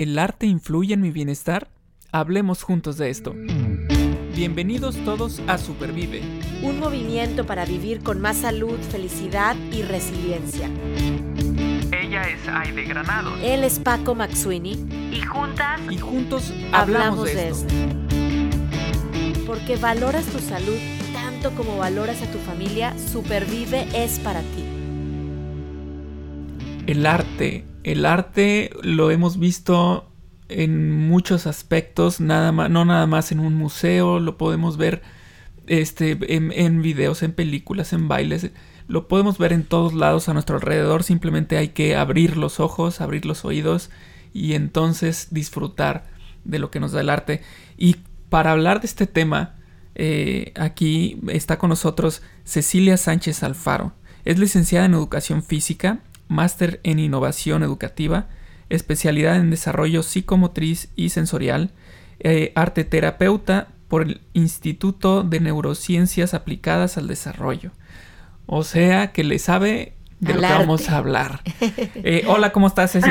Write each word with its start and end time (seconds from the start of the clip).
¿El 0.00 0.18
arte 0.18 0.46
influye 0.46 0.94
en 0.94 1.02
mi 1.02 1.10
bienestar? 1.10 1.68
Hablemos 2.10 2.62
juntos 2.62 2.96
de 2.96 3.10
esto. 3.10 3.34
Bienvenidos 4.34 4.96
todos 5.04 5.42
a 5.46 5.58
Supervive. 5.58 6.22
Un 6.62 6.80
movimiento 6.80 7.44
para 7.44 7.66
vivir 7.66 8.02
con 8.02 8.18
más 8.18 8.38
salud, 8.38 8.78
felicidad 8.90 9.54
y 9.70 9.82
resiliencia. 9.82 10.70
Ella 11.92 12.22
es 12.22 12.48
Aide 12.48 12.84
Granado. 12.84 13.36
Él 13.42 13.62
es 13.62 13.78
Paco 13.78 14.14
Maxuini. 14.14 14.86
Y 15.12 15.20
juntas. 15.20 15.78
Y 15.90 15.98
juntos 15.98 16.50
hablamos, 16.72 17.26
de, 17.26 17.48
esto. 17.50 17.74
Porque 19.44 19.76
valoras 19.76 20.24
tu 20.24 20.38
salud 20.38 20.78
tanto 21.12 21.50
como 21.54 21.76
valoras 21.76 22.22
a 22.22 22.26
tu 22.32 22.38
familia, 22.38 22.96
Supervive 22.98 23.86
es 23.92 24.18
para 24.20 24.40
ti. 24.40 24.64
El 26.86 27.04
arte. 27.04 27.29
El 27.40 28.04
arte 28.04 28.70
lo 28.82 29.10
hemos 29.10 29.38
visto 29.38 30.06
en 30.48 30.90
muchos 31.08 31.46
aspectos, 31.46 32.20
nada 32.20 32.52
más, 32.52 32.70
no 32.70 32.84
nada 32.84 33.06
más 33.06 33.32
en 33.32 33.40
un 33.40 33.54
museo, 33.54 34.20
lo 34.20 34.36
podemos 34.36 34.76
ver 34.76 35.02
este, 35.66 36.18
en, 36.34 36.82
videos, 36.82 37.22
en 37.22 37.32
películas, 37.32 37.92
en 37.92 38.08
bailes, 38.08 38.50
lo 38.88 39.06
podemos 39.06 39.38
ver 39.38 39.52
en 39.52 39.62
todos 39.62 39.94
lados 39.94 40.28
a 40.28 40.34
nuestro 40.34 40.56
alrededor, 40.56 41.04
simplemente 41.04 41.56
hay 41.56 41.68
que 41.68 41.96
abrir 41.96 42.36
los 42.36 42.58
ojos, 42.58 43.00
abrir 43.00 43.24
los 43.24 43.44
oídos 43.44 43.90
y 44.34 44.54
entonces 44.54 45.28
disfrutar 45.30 46.08
de 46.44 46.58
lo 46.58 46.70
que 46.70 46.80
nos 46.80 46.92
da 46.92 47.00
el 47.00 47.10
arte. 47.10 47.42
Y 47.78 47.96
para 48.28 48.52
hablar 48.52 48.80
de 48.80 48.86
este 48.86 49.06
tema, 49.06 49.54
eh, 49.94 50.52
aquí 50.56 51.20
está 51.28 51.58
con 51.58 51.70
nosotros 51.70 52.22
Cecilia 52.44 52.96
Sánchez 52.96 53.42
Alfaro. 53.44 53.92
Es 54.24 54.38
licenciada 54.38 54.86
en 54.86 54.94
Educación 54.94 55.42
Física, 55.42 56.00
máster 56.30 56.80
en 56.84 56.98
Innovación 56.98 57.62
Educativa, 57.62 58.26
especialidad 58.68 59.36
en 59.36 59.50
desarrollo 59.50 60.02
psicomotriz 60.02 60.90
y 60.96 61.10
sensorial, 61.10 61.72
eh, 62.20 62.52
arte 62.54 62.84
terapeuta 62.84 63.68
por 63.88 64.02
el 64.02 64.20
Instituto 64.32 65.24
de 65.24 65.40
Neurociencias 65.40 66.32
Aplicadas 66.32 66.96
al 66.96 67.08
Desarrollo. 67.08 67.72
O 68.46 68.62
sea 68.62 69.08
que 69.12 69.24
le 69.24 69.38
sabe 69.38 69.94
de 70.20 70.34
lo 70.34 70.40
que 70.40 70.46
vamos 70.46 70.88
a 70.88 70.96
hablar. 70.96 71.40
Eh, 72.02 72.24
hola, 72.26 72.52
¿cómo 72.52 72.68
estás, 72.68 72.92
Ceci? 72.92 73.10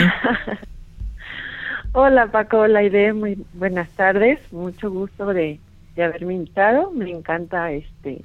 hola, 1.92 2.28
Paco, 2.28 2.60
hola, 2.60 2.84
idea, 2.84 3.14
muy 3.14 3.38
buenas 3.54 3.90
tardes. 3.92 4.40
Mucho 4.52 4.90
gusto 4.90 5.28
de, 5.28 5.60
de 5.96 6.04
haberme 6.04 6.36
invitado. 6.36 6.92
Me 6.92 7.12
encanta 7.12 7.72
este 7.72 8.24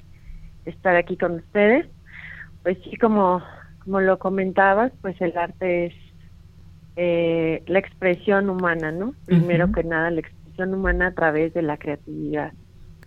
estar 0.64 0.96
aquí 0.96 1.16
con 1.16 1.33
ustedes. 1.33 1.86
Pues 2.62 2.78
sí, 2.84 2.96
como, 2.96 3.42
como 3.84 4.00
lo 4.00 4.18
comentabas, 4.18 4.92
pues 5.00 5.20
el 5.20 5.36
arte 5.36 5.86
es 5.86 5.94
eh, 6.96 7.62
la 7.66 7.78
expresión 7.78 8.48
humana, 8.48 8.92
¿no? 8.92 9.14
Primero 9.27 9.70
que 9.72 9.84
nada, 9.84 10.10
la 10.10 10.20
expresión 10.20 10.74
humana 10.74 11.08
a 11.08 11.12
través 11.12 11.52
de 11.54 11.62
la 11.62 11.77
creatividad. 11.77 12.52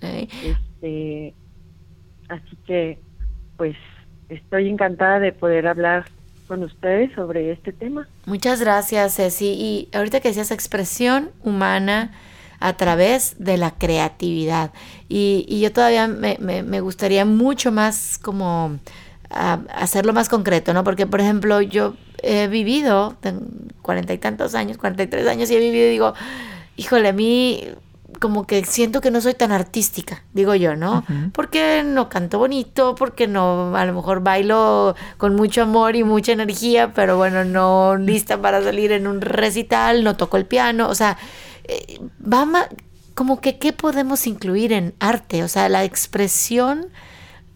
Este, 0.01 1.33
así 2.29 2.55
que, 2.65 2.99
pues, 3.57 3.75
estoy 4.29 4.69
encantada 4.69 5.19
de 5.19 5.31
poder 5.31 5.67
hablar 5.67 6.05
con 6.47 6.63
ustedes 6.63 7.11
sobre 7.13 7.51
este 7.51 7.73
tema. 7.73 8.07
Muchas 8.25 8.61
gracias, 8.61 9.15
Ceci. 9.15 9.53
Y 9.53 9.89
ahorita 9.93 10.19
que 10.19 10.29
decías 10.29 10.51
expresión 10.51 11.31
humana 11.43 12.11
a 12.59 12.73
través 12.73 13.35
de 13.39 13.57
la 13.57 13.71
creatividad. 13.71 14.71
Y, 15.09 15.45
y 15.47 15.61
yo 15.61 15.71
todavía 15.71 16.07
me, 16.07 16.37
me, 16.39 16.63
me, 16.63 16.81
gustaría 16.81 17.25
mucho 17.25 17.71
más 17.71 18.17
como 18.17 18.79
hacerlo 19.29 20.13
más 20.13 20.29
concreto, 20.29 20.73
¿no? 20.73 20.83
Porque, 20.83 21.05
por 21.07 21.21
ejemplo, 21.21 21.61
yo 21.61 21.95
he 22.23 22.47
vivido, 22.47 23.17
cuarenta 23.81 24.13
y 24.13 24.17
tantos 24.17 24.55
años, 24.55 24.77
cuarenta 24.77 25.03
y 25.03 25.07
tres 25.07 25.27
años 25.27 25.49
y 25.51 25.55
he 25.55 25.59
vivido 25.59 25.87
y 25.87 25.91
digo, 25.91 26.13
híjole, 26.75 27.09
a 27.09 27.13
mí 27.13 27.63
como 28.19 28.47
que 28.47 28.63
siento 28.63 29.01
que 29.01 29.11
no 29.11 29.21
soy 29.21 29.33
tan 29.33 29.51
artística, 29.51 30.23
digo 30.33 30.55
yo, 30.55 30.75
¿no? 30.75 31.03
Porque 31.33 31.83
no 31.85 32.09
canto 32.09 32.39
bonito, 32.39 32.95
porque 32.95 33.27
no, 33.27 33.75
a 33.75 33.85
lo 33.85 33.93
mejor 33.93 34.21
bailo 34.21 34.95
con 35.17 35.35
mucho 35.35 35.63
amor 35.63 35.95
y 35.95 36.03
mucha 36.03 36.31
energía, 36.31 36.93
pero 36.93 37.17
bueno, 37.17 37.43
no 37.43 37.95
lista 37.97 38.41
para 38.41 38.61
salir 38.63 38.91
en 38.91 39.07
un 39.07 39.21
recital, 39.21 40.03
no 40.03 40.15
toco 40.15 40.37
el 40.37 40.45
piano, 40.45 40.89
o 40.89 40.95
sea, 40.95 41.17
eh, 41.65 41.99
va 42.21 42.47
como 43.13 43.41
que 43.41 43.57
qué 43.57 43.73
podemos 43.73 44.25
incluir 44.25 44.73
en 44.73 44.93
arte, 44.99 45.43
o 45.43 45.47
sea, 45.47 45.69
la 45.69 45.83
expresión 45.83 46.87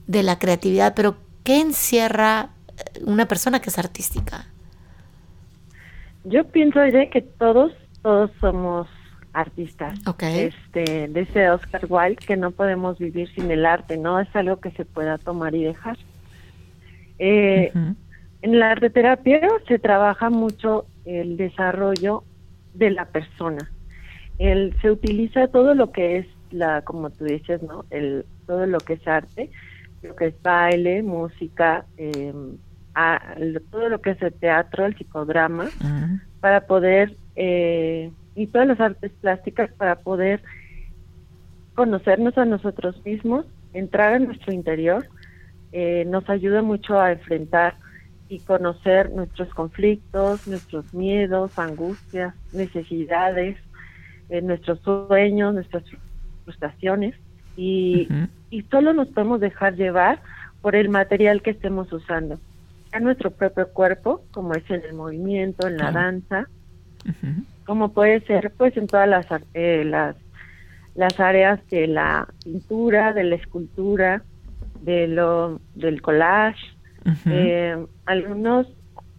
de 0.07 0.23
la 0.23 0.37
creatividad, 0.37 0.93
pero 0.95 1.15
¿qué 1.43 1.59
encierra 1.59 2.49
una 3.05 3.27
persona 3.27 3.59
que 3.59 3.69
es 3.69 3.77
artística? 3.77 4.47
Yo 6.23 6.45
pienso 6.45 6.79
que 7.11 7.21
todos, 7.21 7.71
todos 8.01 8.31
somos 8.39 8.87
artistas. 9.33 9.99
Este, 10.21 11.07
dice 11.07 11.49
Oscar 11.49 11.85
Wilde 11.87 12.17
que 12.17 12.37
no 12.37 12.51
podemos 12.51 12.99
vivir 12.99 13.29
sin 13.33 13.49
el 13.49 13.65
arte, 13.65 13.97
no 13.97 14.19
es 14.19 14.27
algo 14.35 14.57
que 14.57 14.71
se 14.71 14.85
pueda 14.85 15.17
tomar 15.17 15.55
y 15.55 15.63
dejar. 15.63 15.97
Eh, 17.19 17.71
en 18.41 18.59
la 18.59 18.71
arte 18.71 18.89
terapia 18.89 19.47
se 19.67 19.79
trabaja 19.79 20.29
mucho 20.29 20.85
el 21.05 21.37
desarrollo 21.37 22.23
de 22.73 22.91
la 22.91 23.05
persona. 23.05 23.71
El, 24.37 24.75
se 24.81 24.91
utiliza 24.91 25.47
todo 25.47 25.75
lo 25.75 25.91
que 25.91 26.17
es 26.17 26.27
la, 26.51 26.81
como 26.81 27.09
tú 27.09 27.25
dices, 27.25 27.61
¿no? 27.61 27.85
El, 27.89 28.25
todo 28.47 28.65
lo 28.65 28.79
que 28.79 28.93
es 28.93 29.07
arte, 29.07 29.49
lo 30.01 30.15
que 30.15 30.27
es 30.27 30.41
baile, 30.41 31.03
música, 31.03 31.85
eh, 31.97 32.33
a 32.95 33.35
todo 33.69 33.89
lo 33.89 34.01
que 34.01 34.11
es 34.11 34.21
el 34.21 34.33
teatro, 34.33 34.85
el 34.85 34.95
psicodrama, 34.95 35.69
para 36.39 36.65
poder, 36.67 37.15
eh, 37.35 38.11
y 38.35 38.47
todas 38.47 38.67
las 38.67 38.79
artes 38.79 39.11
plásticas 39.21 39.71
para 39.73 39.97
poder 39.97 40.41
conocernos 41.75 42.37
a 42.37 42.45
nosotros 42.45 43.01
mismos, 43.05 43.45
entrar 43.73 44.15
en 44.15 44.25
nuestro 44.25 44.53
interior, 44.53 45.07
eh, 45.71 46.03
nos 46.05 46.29
ayuda 46.29 46.61
mucho 46.61 46.99
a 46.99 47.13
enfrentar 47.13 47.75
y 48.27 48.39
conocer 48.39 49.11
nuestros 49.11 49.53
conflictos, 49.53 50.47
nuestros 50.47 50.93
miedos, 50.93 51.57
angustias, 51.57 52.33
necesidades, 52.53 53.57
eh, 54.29 54.41
nuestros 54.41 54.79
sueños, 54.81 55.53
nuestras 55.53 55.83
frustraciones 56.43 57.15
y, 57.55 58.07
y 58.51 58.61
solo 58.63 58.93
nos 58.93 59.07
podemos 59.07 59.39
dejar 59.39 59.75
llevar 59.75 60.21
por 60.61 60.75
el 60.75 60.89
material 60.89 61.41
que 61.41 61.51
estemos 61.51 61.91
usando 61.91 62.39
a 62.91 62.99
nuestro 62.99 63.31
propio 63.31 63.69
cuerpo, 63.69 64.21
como 64.31 64.53
es 64.53 64.69
en 64.69 64.83
el 64.83 64.93
movimiento, 64.93 65.67
en 65.67 65.77
la 65.77 65.91
danza, 65.91 66.47
como 67.65 67.93
puede 67.93 68.19
ser 68.21 68.51
pues 68.57 68.75
en 68.77 68.85
todas 68.85 69.07
las, 69.07 69.25
eh, 69.53 69.83
las, 69.85 70.15
las 70.93 71.19
áreas 71.19 71.65
de 71.69 71.87
la 71.87 72.27
pintura, 72.43 73.13
de 73.13 73.23
la 73.23 73.35
escultura, 73.35 74.23
de 74.81 75.07
lo, 75.07 75.59
del 75.73 76.01
collage. 76.01 76.61
eh, 77.25 77.83
algunos 78.05 78.67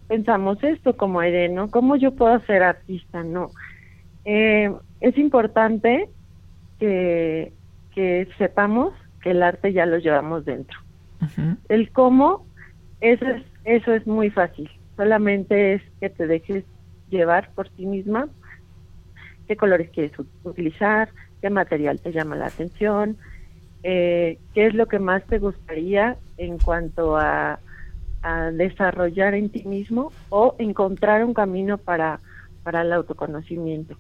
pensamos 0.07 0.63
esto 0.63 0.97
como 0.97 1.23
¿no? 1.23 1.71
¿Cómo 1.71 1.97
yo 1.97 2.15
puedo 2.15 2.39
ser 2.41 2.63
artista? 2.63 3.25
No. 3.25 3.51
Eh, 4.27 4.71
es 5.01 5.17
importante 5.17 6.09
que, 6.79 7.53
que 7.95 8.29
sepamos 8.37 8.93
el 9.31 9.43
arte 9.43 9.73
ya 9.73 9.87
lo 9.87 9.99
llevamos 9.99 10.45
dentro. 10.45 10.79
El 11.69 11.91
cómo, 11.93 12.45
eso 13.01 13.25
es 13.27 13.45
eso 13.65 13.93
es 13.93 14.07
muy 14.07 14.31
fácil. 14.31 14.71
Solamente 14.97 15.75
es 15.75 15.83
que 16.01 16.11
te 16.11 16.27
dejes 16.27 16.65
llevar 17.11 17.51
por 17.55 17.69
ti 17.69 17.87
misma 17.87 18.29
qué 19.47 19.57
colores 19.57 19.91
quieres 19.91 20.13
utilizar, 20.45 21.11
qué 21.41 21.51
material 21.51 22.01
te 22.01 22.13
llama 22.13 22.37
la 22.37 22.47
atención, 22.47 23.17
eh, 23.83 24.39
qué 24.55 24.67
es 24.67 24.75
lo 24.75 24.87
que 24.87 24.99
más 24.99 25.25
te 25.27 25.39
gustaría 25.39 26.17
en 26.39 26.59
cuanto 26.59 27.17
a, 27.17 27.59
a, 28.23 28.51
desarrollar 28.53 29.35
en 29.35 29.51
ti 29.51 29.65
mismo 29.65 30.13
o 30.29 30.55
encontrar 30.59 31.25
un 31.25 31.35
camino 31.35 31.79
para, 31.79 32.21
para 32.63 32.83
el 32.83 32.93
autoconocimiento. 32.93 33.97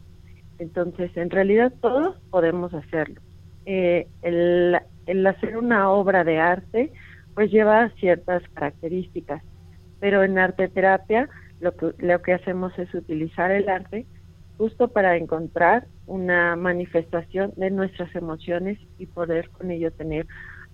Entonces, 0.58 1.16
en 1.16 1.30
realidad 1.30 1.72
todos 1.80 2.16
podemos 2.30 2.72
hacerlo. 2.72 3.20
Eh, 3.66 4.06
el, 4.22 4.78
el 5.06 5.26
hacer 5.26 5.56
una 5.56 5.90
obra 5.90 6.24
de 6.24 6.38
arte 6.38 6.92
pues 7.34 7.50
lleva 7.50 7.90
ciertas 8.00 8.42
características 8.54 9.42
pero 10.00 10.24
en 10.24 10.38
arte 10.38 10.68
terapia 10.68 11.28
lo 11.60 11.76
que, 11.76 11.92
lo 11.98 12.22
que 12.22 12.32
hacemos 12.32 12.76
es 12.78 12.92
utilizar 12.92 13.50
el 13.52 13.68
arte 13.68 14.06
justo 14.58 14.88
para 14.88 15.16
encontrar 15.16 15.86
una 16.06 16.56
manifestación 16.56 17.52
de 17.56 17.70
nuestras 17.70 18.14
emociones 18.14 18.78
y 18.98 19.06
poder 19.06 19.48
con 19.50 19.70
ello 19.70 19.92
tener 19.92 20.26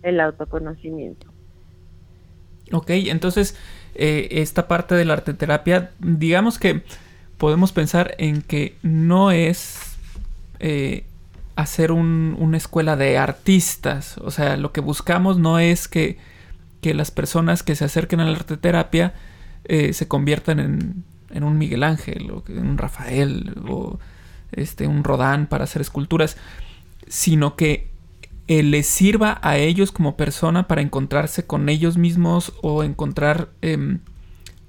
el 0.03 0.21
autoconocimiento. 0.21 1.27
Ok, 2.73 2.91
entonces 2.91 3.57
eh, 3.95 4.29
esta 4.31 4.69
parte 4.69 4.95
de 4.95 5.05
la 5.05 5.15
arte 5.15 5.35
terapia, 5.35 5.91
digamos 6.01 6.59
que 6.59 6.83
podemos 7.37 7.73
pensar 7.73 8.15
en 8.19 8.43
que 8.43 8.77
no 8.83 9.31
es 9.31 9.97
eh, 10.61 11.05
hacer 11.63 11.93
una 11.93 12.57
escuela 12.57 12.97
de 12.97 13.19
artistas, 13.19 14.17
o 14.19 14.31
sea, 14.31 14.57
lo 14.57 14.73
que 14.73 14.81
buscamos 14.81 15.39
no 15.39 15.59
es 15.59 15.89
que 15.89 16.19
que 16.81 16.95
las 16.95 17.11
personas 17.11 17.65
que 17.65 17.75
se 17.75 17.85
acerquen 17.85 18.21
a 18.21 18.25
la 18.25 18.37
arte 18.37 18.57
terapia 18.57 19.13
eh, 19.65 19.93
se 19.93 20.07
conviertan 20.07 20.61
en 20.61 21.05
en 21.31 21.45
un 21.45 21.59
Miguel 21.59 21.83
Ángel 21.83 22.31
o 22.31 22.43
en 22.49 22.67
un 22.67 22.79
Rafael 22.79 23.55
o 23.69 23.99
este, 24.53 24.87
un 24.87 25.05
Rodán 25.05 25.47
para 25.47 25.65
hacer 25.65 25.83
esculturas, 25.83 26.37
sino 27.07 27.57
que 27.57 27.89
eh, 28.47 28.63
les 28.63 28.87
sirva 28.87 29.39
a 29.43 29.59
ellos 29.59 29.93
como 29.93 30.17
persona 30.17 30.69
para 30.69 30.81
encontrarse 30.81 31.45
con 31.45 31.69
ellos 31.69 31.99
mismos 31.99 32.55
o 32.63 32.83
encontrar, 32.83 33.49
em, 33.61 33.99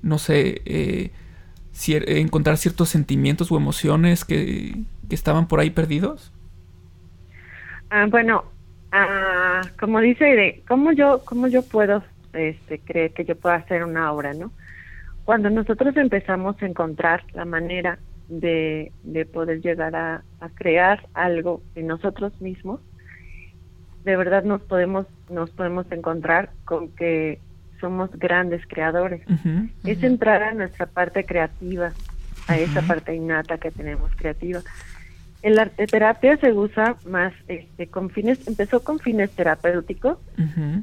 no 0.02 0.20
sé, 0.20 0.62
eh, 0.66 1.12
encontrar 1.88 2.58
ciertos 2.58 2.90
sentimientos 2.90 3.52
o 3.52 3.58
emociones 3.58 4.26
que, 4.26 4.84
estaban 5.10 5.48
por 5.48 5.60
ahí 5.60 5.72
perdidos? 5.72 6.32
Ah, 7.90 8.06
bueno, 8.10 8.44
ah, 8.92 9.62
como 9.80 10.00
dice, 10.00 10.64
¿cómo 10.68 10.92
yo, 10.92 11.22
cómo 11.26 11.48
yo 11.48 11.64
puedo 11.64 12.04
este, 12.34 12.80
creer 12.80 13.14
que 13.14 13.26
yo 13.26 13.36
pueda 13.36 13.56
hacer 13.56 13.84
una 13.84 14.12
obra, 14.12 14.34
no? 14.34 14.52
Cuando 15.26 15.50
nosotros 15.50 15.96
empezamos 15.98 16.62
a 16.62 16.66
encontrar 16.66 17.24
la 17.34 17.46
manera 17.46 18.00
de, 18.30 18.92
de 19.04 19.26
poder 19.26 19.62
llegar 19.62 19.96
a, 19.96 20.24
crear 20.56 21.08
algo 21.14 21.62
en 21.76 21.88
nosotros 21.88 22.40
mismos, 22.42 22.80
de 24.04 24.16
verdad 24.16 24.44
nos 24.44 24.62
podemos, 24.62 25.08
nos 25.30 25.50
podemos 25.52 25.92
encontrar 25.92 26.52
con 26.66 26.90
que 26.96 27.40
somos 27.80 28.12
grandes 28.12 28.66
creadores. 28.68 29.22
Es 29.84 30.04
entrar 30.04 30.44
a 30.44 30.54
nuestra 30.54 30.86
parte 30.86 31.26
creativa, 31.26 31.92
a 32.48 32.58
esa 32.58 32.82
parte 32.82 33.14
innata 33.16 33.58
que 33.58 33.72
tenemos 33.72 34.12
creativa. 34.16 34.62
El 35.42 35.58
arte 35.58 35.88
terapia 35.88 36.38
se 36.38 36.52
usa 36.52 36.98
más 37.06 37.34
este, 37.48 37.88
con 37.88 38.10
fines, 38.10 38.46
empezó 38.48 38.84
con 38.84 39.00
fines 39.00 39.32
terapéuticos, 39.32 40.18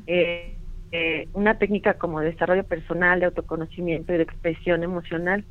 eh, 0.07 0.57
eh, 0.93 1.29
una 1.35 1.59
técnica 1.59 1.95
como 1.95 2.21
desarrollo 2.21 2.65
personal, 2.65 3.21
de 3.21 3.27
autoconocimiento 3.27 4.15
y 4.15 4.17
de 4.17 4.23
expresión 4.23 4.83
emocional. 4.83 5.45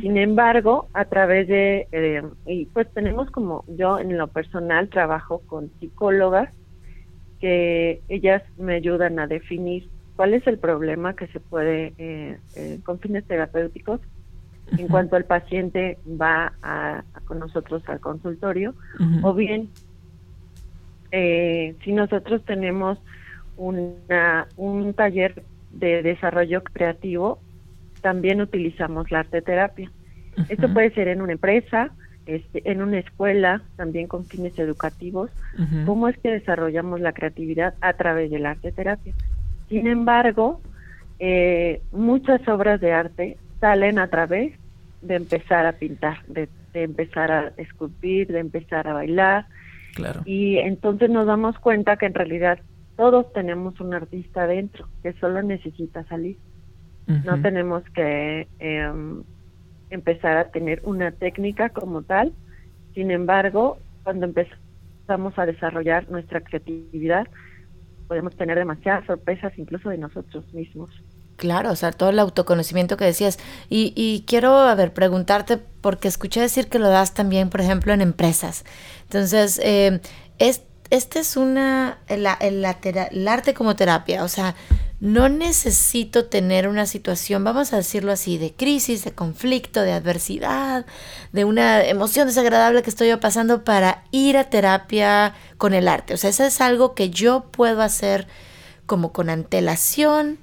Sin 0.00 0.16
embargo, 0.16 0.88
a 0.92 1.06
través 1.06 1.48
de, 1.48 1.88
eh, 1.90 2.22
y 2.46 2.66
pues 2.66 2.88
tenemos 2.92 3.32
como 3.32 3.64
yo 3.66 3.98
en 3.98 4.16
lo 4.16 4.28
personal 4.28 4.88
trabajo 4.88 5.42
con 5.46 5.72
psicólogas 5.80 6.50
que 7.40 8.00
ellas 8.08 8.44
me 8.58 8.74
ayudan 8.74 9.18
a 9.18 9.26
definir 9.26 9.88
cuál 10.16 10.34
es 10.34 10.46
el 10.46 10.58
problema 10.58 11.14
que 11.14 11.26
se 11.28 11.40
puede, 11.40 11.92
eh, 11.98 12.38
eh, 12.56 12.80
con 12.84 12.98
fines 12.98 13.24
terapéuticos, 13.26 14.00
en 14.76 14.88
cuanto 14.88 15.16
el 15.16 15.24
paciente 15.24 15.98
va 16.06 16.52
a, 16.62 17.02
con 17.24 17.38
nosotros 17.38 17.82
al 17.88 18.00
consultorio, 18.00 18.74
o 19.22 19.34
bien 19.34 19.70
si 21.10 21.92
nosotros 21.92 22.44
tenemos 22.44 22.98
una, 23.56 24.46
un 24.56 24.92
taller 24.92 25.42
de 25.70 26.02
desarrollo 26.02 26.62
creativo 26.62 27.38
también 28.06 28.40
utilizamos 28.40 29.10
la 29.10 29.20
arte 29.20 29.42
terapia. 29.42 29.90
Esto 30.48 30.72
puede 30.72 30.90
ser 30.92 31.08
en 31.08 31.22
una 31.22 31.32
empresa, 31.32 31.90
este, 32.26 32.62
en 32.70 32.80
una 32.80 32.98
escuela, 32.98 33.62
también 33.74 34.06
con 34.06 34.24
fines 34.26 34.56
educativos. 34.60 35.30
¿Cómo 35.86 36.06
es 36.06 36.16
que 36.18 36.30
desarrollamos 36.30 37.00
la 37.00 37.12
creatividad 37.12 37.74
a 37.80 37.94
través 37.94 38.30
del 38.30 38.46
arte 38.46 38.70
terapia? 38.70 39.12
Sin 39.68 39.88
embargo, 39.88 40.60
eh, 41.18 41.82
muchas 41.90 42.46
obras 42.46 42.80
de 42.80 42.92
arte 42.92 43.38
salen 43.60 43.98
a 43.98 44.08
través 44.08 44.58
de 45.02 45.16
empezar 45.16 45.66
a 45.66 45.72
pintar, 45.72 46.24
de, 46.26 46.48
empezar 46.74 47.30
a 47.30 47.52
esculpir, 47.56 48.28
de 48.28 48.40
empezar 48.40 48.86
a 48.88 48.92
bailar. 48.92 49.46
Claro. 49.94 50.22
Y 50.24 50.58
entonces 50.58 51.08
nos 51.10 51.26
damos 51.26 51.58
cuenta 51.58 51.96
que 51.96 52.06
en 52.06 52.14
realidad 52.14 52.58
todos 52.96 53.32
tenemos 53.32 53.80
un 53.80 53.94
artista 53.94 54.46
dentro 54.46 54.88
que 55.02 55.12
solo 55.14 55.42
necesita 55.42 56.04
salir. 56.04 56.38
No 57.24 57.40
tenemos 57.40 57.84
que 57.90 58.48
em, 58.58 59.22
empezar 59.90 60.36
a 60.38 60.50
tener 60.50 60.80
una 60.82 61.12
técnica 61.12 61.68
como 61.68 62.02
tal. 62.02 62.32
Sin 62.94 63.12
embargo, 63.12 63.78
cuando 64.02 64.26
empezamos 64.26 65.38
a 65.38 65.46
desarrollar 65.46 66.10
nuestra 66.10 66.40
creatividad, 66.40 67.28
podemos 68.08 68.36
tener 68.36 68.58
demasiadas 68.58 69.06
sorpresas 69.06 69.56
incluso 69.56 69.88
de 69.88 69.98
nosotros 69.98 70.52
mismos. 70.52 70.90
Claro, 71.36 71.70
o 71.70 71.76
sea, 71.76 71.92
todo 71.92 72.10
el 72.10 72.18
autoconocimiento 72.18 72.96
que 72.96 73.04
decías. 73.04 73.38
Y, 73.68 73.92
y 73.94 74.24
quiero, 74.26 74.58
a 74.58 74.74
ver, 74.74 74.94
preguntarte, 74.94 75.58
porque 75.58 76.08
escuché 76.08 76.40
decir 76.40 76.68
que 76.68 76.78
lo 76.78 76.88
das 76.88 77.14
también, 77.14 77.50
por 77.50 77.60
ejemplo, 77.60 77.92
en 77.92 78.00
empresas. 78.00 78.64
Entonces, 79.02 79.60
eh, 79.62 80.00
es, 80.38 80.62
este 80.90 81.18
es 81.18 81.36
una, 81.36 81.98
el, 82.08 82.26
el 82.40 83.28
arte 83.28 83.54
como 83.54 83.76
terapia, 83.76 84.24
o 84.24 84.28
sea, 84.28 84.54
no 84.98 85.28
necesito 85.28 86.24
tener 86.24 86.68
una 86.68 86.86
situación, 86.86 87.44
vamos 87.44 87.72
a 87.72 87.76
decirlo 87.76 88.12
así, 88.12 88.38
de 88.38 88.54
crisis, 88.54 89.04
de 89.04 89.12
conflicto, 89.12 89.82
de 89.82 89.92
adversidad, 89.92 90.86
de 91.32 91.44
una 91.44 91.84
emoción 91.84 92.26
desagradable 92.26 92.82
que 92.82 92.90
estoy 92.90 93.14
pasando 93.16 93.62
para 93.62 94.04
ir 94.10 94.38
a 94.38 94.44
terapia 94.44 95.34
con 95.58 95.74
el 95.74 95.88
arte. 95.88 96.14
O 96.14 96.16
sea, 96.16 96.30
eso 96.30 96.44
es 96.44 96.60
algo 96.62 96.94
que 96.94 97.10
yo 97.10 97.44
puedo 97.50 97.82
hacer 97.82 98.26
como 98.86 99.12
con 99.12 99.28
antelación, 99.28 100.38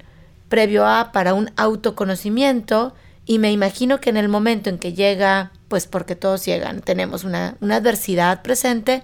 previo 0.48 0.86
a, 0.86 1.12
para 1.12 1.34
un 1.34 1.50
autoconocimiento. 1.56 2.94
Y 3.26 3.38
me 3.38 3.52
imagino 3.52 4.00
que 4.00 4.10
en 4.10 4.16
el 4.16 4.28
momento 4.28 4.70
en 4.70 4.78
que 4.78 4.92
llega, 4.92 5.52
pues 5.68 5.86
porque 5.86 6.14
todos 6.14 6.44
llegan, 6.44 6.80
tenemos 6.80 7.24
una, 7.24 7.56
una 7.60 7.76
adversidad 7.76 8.42
presente, 8.42 9.02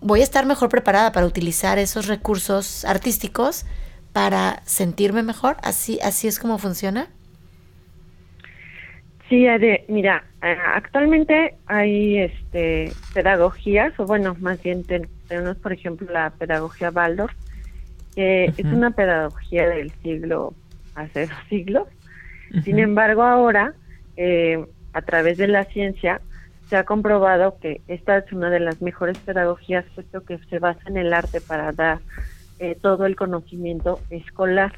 voy 0.00 0.20
a 0.20 0.24
estar 0.24 0.46
mejor 0.46 0.68
preparada 0.68 1.12
para 1.12 1.26
utilizar 1.26 1.78
esos 1.78 2.06
recursos 2.06 2.84
artísticos 2.84 3.64
para 4.12 4.62
sentirme 4.64 5.22
mejor? 5.22 5.56
¿Así, 5.62 5.98
así 6.02 6.28
es 6.28 6.38
como 6.38 6.58
funciona? 6.58 7.08
Sí, 9.28 9.46
mira, 9.88 10.24
eh, 10.42 10.56
actualmente 10.74 11.56
hay 11.66 12.18
este 12.18 12.92
pedagogías, 13.14 13.98
o 13.98 14.04
bueno, 14.04 14.36
más 14.40 14.62
bien 14.62 14.84
tenemos, 14.84 15.56
por 15.56 15.72
ejemplo, 15.72 16.06
la 16.12 16.30
pedagogía 16.30 16.90
Waldorf, 16.90 17.32
que 18.14 18.46
es 18.56 18.64
una 18.64 18.90
pedagogía 18.90 19.68
del 19.68 19.90
siglo, 20.02 20.54
hace 20.94 21.26
dos 21.26 21.36
siglos. 21.48 21.88
Sin 22.64 22.78
embargo, 22.78 23.22
ahora, 23.22 23.74
eh, 24.16 24.64
a 24.92 25.02
través 25.02 25.38
de 25.38 25.48
la 25.48 25.64
ciencia, 25.64 26.20
se 26.68 26.76
ha 26.76 26.84
comprobado 26.84 27.58
que 27.60 27.80
esta 27.88 28.18
es 28.18 28.32
una 28.32 28.50
de 28.50 28.60
las 28.60 28.80
mejores 28.80 29.18
pedagogías, 29.18 29.84
puesto 29.94 30.22
que 30.22 30.38
se 30.50 30.58
basa 30.58 30.80
en 30.86 30.96
el 30.96 31.12
arte 31.12 31.40
para 31.40 31.72
dar 31.72 31.98
eh, 32.58 32.76
todo 32.80 33.06
el 33.06 33.16
conocimiento 33.16 34.00
escolar. 34.10 34.72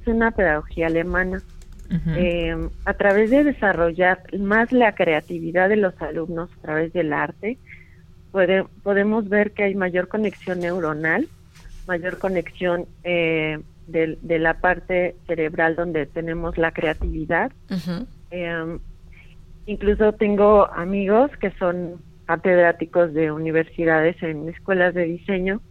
Es 0.00 0.08
una 0.08 0.30
pedagogía 0.30 0.88
alemana. 0.88 1.42
Eh, 2.16 2.54
a 2.84 2.92
través 2.92 3.30
de 3.30 3.44
desarrollar 3.44 4.20
más 4.38 4.72
la 4.72 4.94
creatividad 4.94 5.70
de 5.70 5.76
los 5.76 5.98
alumnos 6.02 6.50
a 6.58 6.60
través 6.60 6.92
del 6.92 7.14
arte, 7.14 7.56
puede, 8.30 8.64
podemos 8.82 9.26
ver 9.30 9.52
que 9.52 9.62
hay 9.62 9.74
mayor 9.74 10.08
conexión 10.08 10.60
neuronal, 10.60 11.28
mayor 11.88 12.18
conexión 12.18 12.86
eh, 13.02 13.58
de, 13.88 14.38
la 14.38 14.60
parte 14.60 15.16
cerebral 15.26 15.74
donde 15.74 16.06
tenemos 16.06 16.56
la 16.58 16.70
creatividad. 16.70 17.50
incluso 19.66 20.12
tengo 20.12 20.70
amigos 20.72 21.30
que 21.40 21.50
son 21.52 22.00
catedráticos 22.26 23.14
de 23.14 23.32
universidades 23.32 24.22
en 24.22 24.48
escuelas 24.50 24.94
de 24.94 25.04
diseño 25.04 25.62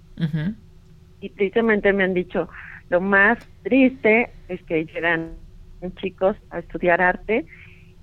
y 1.21 1.29
precisamente 1.29 1.93
me 1.93 2.03
han 2.03 2.15
dicho, 2.15 2.49
lo 2.89 2.99
más 2.99 3.37
triste 3.63 4.31
es 4.49 4.61
que 4.63 4.85
llegan 4.85 5.33
chicos 5.97 6.35
a 6.49 6.59
estudiar 6.59 7.01
arte 7.01 7.45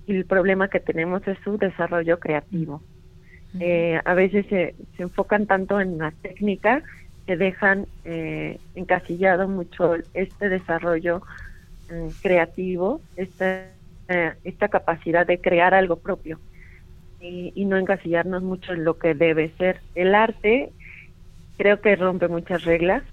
y 0.07 0.15
el 0.15 0.25
problema 0.25 0.69
que 0.69 0.79
tenemos 0.79 1.27
es 1.27 1.37
su 1.43 1.57
desarrollo 1.57 2.19
creativo. 2.19 2.81
Eh, 3.59 3.99
a 4.03 4.13
veces 4.13 4.45
se, 4.47 4.75
se, 4.97 5.03
enfocan 5.03 5.45
tanto 5.45 5.79
en 5.79 5.97
la 5.97 6.11
técnica 6.11 6.83
que 7.25 7.37
dejan 7.37 7.87
eh, 8.03 8.59
encasillado 8.75 9.47
mucho 9.47 9.95
este 10.13 10.49
desarrollo 10.49 11.21
mm, 11.89 12.09
creativo, 12.21 13.01
esta, 13.15 13.71
eh, 14.09 14.33
esta 14.43 14.67
capacidad 14.67 15.25
de 15.25 15.39
crear 15.39 15.73
algo 15.73 15.97
propio 15.97 16.39
y, 17.19 17.51
y 17.55 17.65
no 17.65 17.77
encasillarnos 17.77 18.43
mucho 18.43 18.73
en 18.73 18.83
lo 18.83 18.97
que 18.97 19.15
debe 19.15 19.51
ser. 19.57 19.81
El 19.95 20.13
arte 20.13 20.71
creo 21.57 21.81
que 21.81 21.95
rompe 21.95 22.27
muchas 22.27 22.63
reglas. 22.63 23.03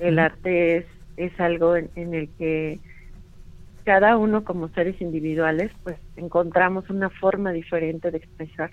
El 0.00 0.18
arte 0.18 0.78
es, 0.78 0.86
es 1.16 1.38
algo 1.38 1.76
en, 1.76 1.90
el 1.94 2.28
que 2.38 2.80
cada 3.84 4.16
uno 4.16 4.44
como 4.44 4.68
seres 4.68 4.98
individuales 5.00 5.70
pues 5.82 5.96
encontramos 6.16 6.88
una 6.88 7.10
forma 7.10 7.52
diferente 7.52 8.10
de 8.10 8.18
expresar. 8.18 8.70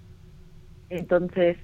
Entonces, 0.90 1.58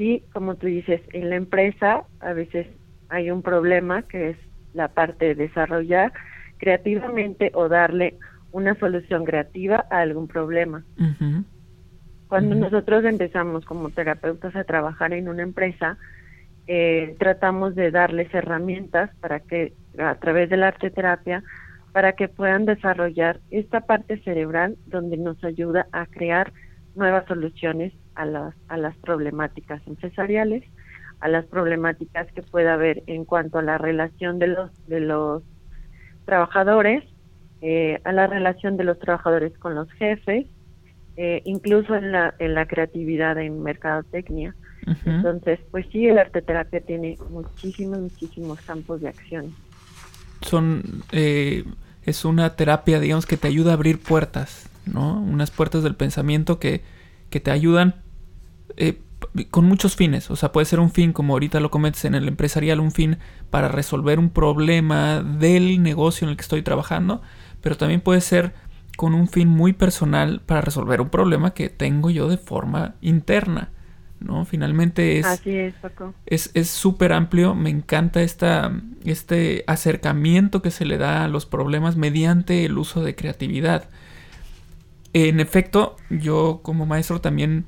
sí, 0.00 0.24
como 0.32 0.54
tú 0.54 0.66
dices, 0.66 1.02
en 1.12 1.28
la 1.28 1.36
empresa 1.36 2.04
a 2.20 2.32
veces 2.32 2.66
hay 3.10 3.30
un 3.30 3.42
problema 3.42 4.00
que 4.00 4.30
es 4.30 4.36
la 4.72 4.88
parte 4.88 5.26
de 5.26 5.34
desarrollar 5.34 6.10
creativamente 6.56 7.50
o 7.52 7.68
darle 7.68 8.16
una 8.50 8.74
solución 8.76 9.26
creativa 9.26 9.84
a 9.90 10.00
algún 10.00 10.26
problema. 10.26 10.84
Cuando 12.28 12.54
nosotros 12.54 13.04
empezamos 13.04 13.66
como 13.66 13.90
terapeutas 13.90 14.56
a 14.56 14.64
trabajar 14.64 15.12
en 15.12 15.28
una 15.28 15.42
empresa, 15.42 15.98
eh, 16.66 17.14
tratamos 17.18 17.74
de 17.74 17.90
darles 17.90 18.32
herramientas 18.32 19.10
para 19.20 19.40
que 19.40 19.74
a 19.98 20.14
través 20.14 20.48
de 20.48 20.56
la 20.56 20.68
arte 20.68 20.90
terapia 20.90 21.42
para 21.92 22.12
que 22.12 22.28
puedan 22.28 22.64
desarrollar 22.64 23.40
esta 23.50 23.80
parte 23.80 24.16
cerebral 24.22 24.78
donde 24.86 25.18
nos 25.18 25.42
ayuda 25.44 25.88
a 25.92 26.06
crear 26.06 26.52
nuevas 26.94 27.26
soluciones 27.26 27.92
a 28.20 28.26
las, 28.26 28.54
a 28.68 28.76
las 28.76 28.96
problemáticas 28.98 29.80
empresariales, 29.86 30.62
a 31.20 31.28
las 31.28 31.46
problemáticas 31.46 32.30
que 32.32 32.42
pueda 32.42 32.74
haber 32.74 33.02
en 33.06 33.24
cuanto 33.24 33.58
a 33.58 33.62
la 33.62 33.78
relación 33.78 34.38
de 34.38 34.48
los, 34.48 34.70
de 34.86 35.00
los 35.00 35.42
trabajadores, 36.26 37.02
eh, 37.62 37.98
a 38.04 38.12
la 38.12 38.26
relación 38.26 38.76
de 38.76 38.84
los 38.84 38.98
trabajadores 38.98 39.56
con 39.58 39.74
los 39.74 39.90
jefes, 39.92 40.46
eh, 41.16 41.40
incluso 41.44 41.94
en 41.94 42.12
la, 42.12 42.34
en 42.38 42.54
la 42.54 42.66
creatividad 42.66 43.38
en 43.38 43.62
mercadotecnia. 43.62 44.54
Entonces, 45.04 45.60
pues 45.70 45.86
sí, 45.92 46.06
el 46.06 46.18
arte 46.18 46.42
terapia 46.42 46.80
tiene 46.80 47.16
muchísimos, 47.28 48.00
muchísimos 48.00 48.60
campos 48.62 49.00
de 49.00 49.08
acción. 49.08 49.54
Son, 50.40 50.82
eh, 51.12 51.64
es 52.04 52.24
una 52.24 52.56
terapia, 52.56 52.98
digamos, 52.98 53.26
que 53.26 53.36
te 53.36 53.46
ayuda 53.46 53.70
a 53.70 53.74
abrir 53.74 54.00
puertas, 54.00 54.68
¿no? 54.86 55.20
Unas 55.20 55.50
puertas 55.50 55.82
del 55.82 55.94
pensamiento 55.94 56.58
que, 56.58 56.80
que 57.28 57.40
te 57.40 57.50
ayudan 57.50 57.94
eh, 58.80 58.98
con 59.50 59.66
muchos 59.66 59.94
fines. 59.94 60.30
O 60.30 60.36
sea, 60.36 60.52
puede 60.52 60.64
ser 60.64 60.80
un 60.80 60.90
fin, 60.90 61.12
como 61.12 61.34
ahorita 61.34 61.60
lo 61.60 61.70
cometes 61.70 62.04
en 62.06 62.14
el 62.14 62.26
empresarial, 62.26 62.80
un 62.80 62.92
fin 62.92 63.18
para 63.50 63.68
resolver 63.68 64.18
un 64.18 64.30
problema 64.30 65.22
del 65.22 65.82
negocio 65.82 66.24
en 66.24 66.30
el 66.30 66.36
que 66.36 66.42
estoy 66.42 66.62
trabajando, 66.62 67.20
pero 67.60 67.76
también 67.76 68.00
puede 68.00 68.22
ser 68.22 68.54
con 68.96 69.14
un 69.14 69.28
fin 69.28 69.48
muy 69.48 69.72
personal 69.72 70.40
para 70.44 70.62
resolver 70.62 71.00
un 71.00 71.10
problema 71.10 71.52
que 71.52 71.68
tengo 71.68 72.10
yo 72.10 72.28
de 72.28 72.38
forma 72.38 72.94
interna. 73.00 73.70
¿no? 74.18 74.44
Finalmente 74.44 75.18
es... 75.18 75.26
Así 75.26 75.56
es, 75.56 75.74
Paco. 75.74 76.14
Es 76.26 76.50
súper 76.70 77.12
amplio, 77.12 77.54
me 77.54 77.70
encanta 77.70 78.22
esta, 78.22 78.72
este 79.04 79.64
acercamiento 79.66 80.62
que 80.62 80.70
se 80.70 80.84
le 80.84 80.98
da 80.98 81.24
a 81.24 81.28
los 81.28 81.46
problemas 81.46 81.96
mediante 81.96 82.64
el 82.64 82.78
uso 82.78 83.02
de 83.02 83.14
creatividad. 83.14 83.88
En 85.12 85.40
efecto, 85.40 85.96
yo 86.08 86.60
como 86.62 86.86
maestro 86.86 87.20
también 87.20 87.64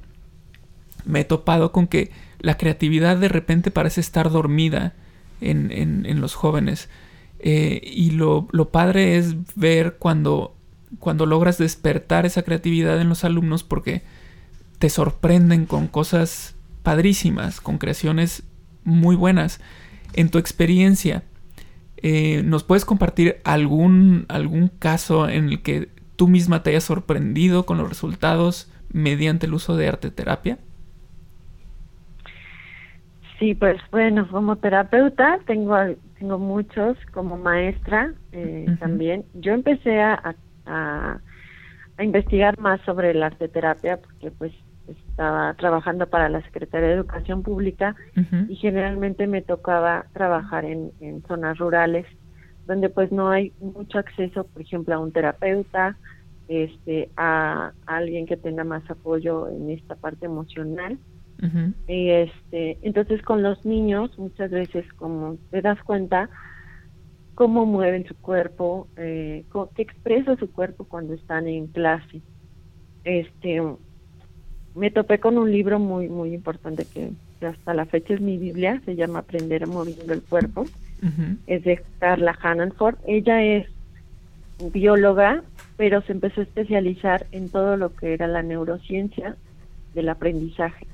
me 1.05 1.21
he 1.21 1.25
topado 1.25 1.73
con 1.73 1.87
que 1.87 2.11
la 2.41 2.57
creatividad 2.57 3.17
de 3.17 3.29
repente 3.29 3.71
parece 3.71 4.01
estar 4.01 4.31
dormida 4.31 4.95
en, 5.41 5.71
en, 5.73 6.21
los 6.21 6.35
jóvenes. 6.35 6.89
Eh, 7.41 7.81
y 7.83 8.13
lo, 8.13 8.49
lo, 8.53 8.71
padre 8.71 9.17
es 9.17 9.35
ver 9.57 9.97
cuando, 9.99 10.57
cuando 10.99 11.27
logras 11.27 11.59
despertar 11.59 12.27
esa 12.27 12.43
creatividad 12.43 13.01
en 13.01 13.09
los 13.09 13.25
alumnos 13.25 13.65
porque 13.65 14.03
te 14.79 14.91
sorprenden 14.91 15.67
con 15.67 15.89
cosas 15.89 16.55
padrísimas, 16.83 17.61
con 17.61 17.79
creaciones 17.79 18.45
muy 18.85 19.17
buenas. 19.17 19.61
En 20.13 20.29
tu 20.29 20.39
experiencia, 20.39 21.25
eh, 21.97 22.43
¿nos 22.45 22.65
puedes 22.65 22.85
compartir 22.85 23.41
algún, 23.45 24.27
algún 24.29 24.69
caso 24.69 25.29
en 25.29 25.49
el 25.49 25.63
que 25.63 25.89
tú 26.17 26.29
misma 26.29 26.63
te 26.63 26.71
hayas 26.71 26.85
sorprendido 26.85 27.65
con 27.65 27.79
los 27.79 27.89
resultados 27.89 28.69
mediante 28.93 29.47
el 29.47 29.55
uso 29.55 29.77
de 29.77 29.89
arte 29.89 30.11
terapia? 30.11 30.59
Sí, 33.43 33.57
pues 33.57 33.81
bueno, 33.91 34.29
como 34.31 34.55
terapeuta 34.55 35.41
tengo 35.49 35.75
tengo 36.17 36.39
muchos, 36.39 36.97
como 37.13 37.37
maestra 37.37 38.15
eh, 38.31 38.67
también. 38.79 39.25
Yo 39.35 39.53
empecé 39.53 40.01
a, 40.01 40.37
a, 40.65 41.19
a, 41.97 42.05
investigar 42.05 42.57
más 42.61 42.81
sobre 42.83 43.11
el 43.11 43.21
arte 43.21 43.49
terapia 43.49 43.97
porque 43.97 44.31
pues 44.31 44.53
estaba 44.87 45.55
trabajando 45.55 46.07
para 46.07 46.29
la 46.29 46.41
Secretaría 46.43 46.87
de 46.87 46.95
Educación 46.95 47.43
Pública 47.43 47.97
y 48.49 48.55
generalmente 48.55 49.27
me 49.27 49.43
tocaba 49.43 50.07
trabajar 50.13 50.65
en, 50.65 50.93
en 51.01 51.25
zonas 51.25 51.59
rurales 51.59 52.07
donde 52.69 52.91
pues 52.91 53.11
no 53.11 53.29
hay 53.29 53.53
mucho 53.59 53.99
acceso, 53.99 54.45
por 54.45 54.63
ejemplo, 54.63 54.95
a 54.95 55.01
un 55.01 55.11
terapeuta, 55.11 55.97
este, 56.47 57.11
a, 57.17 57.73
alguien 57.87 58.27
que 58.27 58.37
tenga 58.37 58.63
más 58.63 58.89
apoyo 58.89 59.49
en 59.49 59.71
esta 59.71 59.97
parte 59.97 60.27
emocional. 60.27 60.97
Y 61.89 62.11
este, 62.11 62.79
entonces 62.83 63.21
con 63.23 63.43
los 63.43 63.65
niños 63.65 64.17
muchas 64.17 64.51
veces 64.51 64.85
como 64.93 65.39
te 65.51 65.61
das 65.61 65.83
cuenta 65.83 66.31
cómo 67.35 67.67
mueven 67.67 68.07
su 68.07 68.15
cuerpo, 68.15 68.87
eh, 68.97 69.45
qué 69.75 69.83
expresa 69.83 70.37
su 70.37 70.51
cuerpo 70.53 70.85
cuando 70.85 71.15
están 71.15 71.49
en 71.49 71.67
clase. 71.67 72.21
Este, 73.05 73.61
me 74.75 74.91
topé 74.91 75.19
con 75.19 75.39
un 75.39 75.51
libro 75.51 75.79
muy, 75.79 76.09
muy 76.09 76.35
importante 76.35 76.85
que, 76.85 77.11
hasta 77.45 77.75
la 77.75 77.87
fecha 77.87 78.15
es 78.15 78.21
mi 78.21 78.39
Biblia, 78.39 78.81
se 78.85 78.95
llama 78.95 79.21
Aprender 79.21 79.67
moviendo 79.67 80.13
el 80.13 80.23
cuerpo. 80.23 80.65
Es 81.49 81.65
de 81.65 81.83
Carla 81.99 82.39
Hannanford. 82.41 82.95
Ella 83.09 83.43
es 83.43 83.67
bióloga, 84.73 85.43
pero 85.77 86.01
se 86.03 86.13
empezó 86.13 86.41
a 86.41 86.45
especializar 86.45 87.27
en 87.33 87.49
todo 87.49 87.77
lo 87.77 87.93
que 87.97 88.15
era 88.15 88.29
la 88.29 88.45
neurociencia 88.45 89.37
del 89.95 90.09
aprendizaje. 90.09 90.87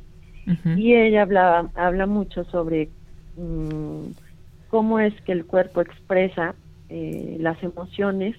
Y 0.77 0.95
ella 0.95 1.23
hablaba, 1.23 1.71
habla 1.75 2.07
mucho 2.07 2.45
sobre 2.45 2.89
mm, 3.37 4.13
cómo 4.71 4.99
es 4.99 5.13
que 5.23 5.33
el 5.33 5.45
cuerpo 5.45 5.81
expresa 5.81 6.55
eh, 6.89 7.37
las 7.41 7.63
emociones, 7.63 8.37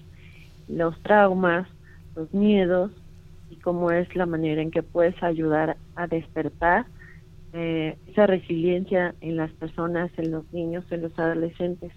los 0.68 1.00
traumas, 1.02 1.68
los 2.16 2.32
miedos, 2.34 2.90
y 3.50 3.56
cómo 3.56 3.90
es 3.90 4.14
la 4.14 4.26
manera 4.26 4.62
en 4.62 4.70
que 4.70 4.82
puedes 4.82 5.20
ayudar 5.22 5.76
a 5.96 6.06
despertar 6.06 6.86
eh, 7.52 7.96
esa 8.06 8.26
resiliencia 8.26 9.14
en 9.20 9.36
las 9.36 9.50
personas, 9.52 10.10
en 10.16 10.30
los 10.30 10.50
niños, 10.52 10.84
en 10.90 11.02
los 11.02 11.18
adolescentes. 11.18 11.92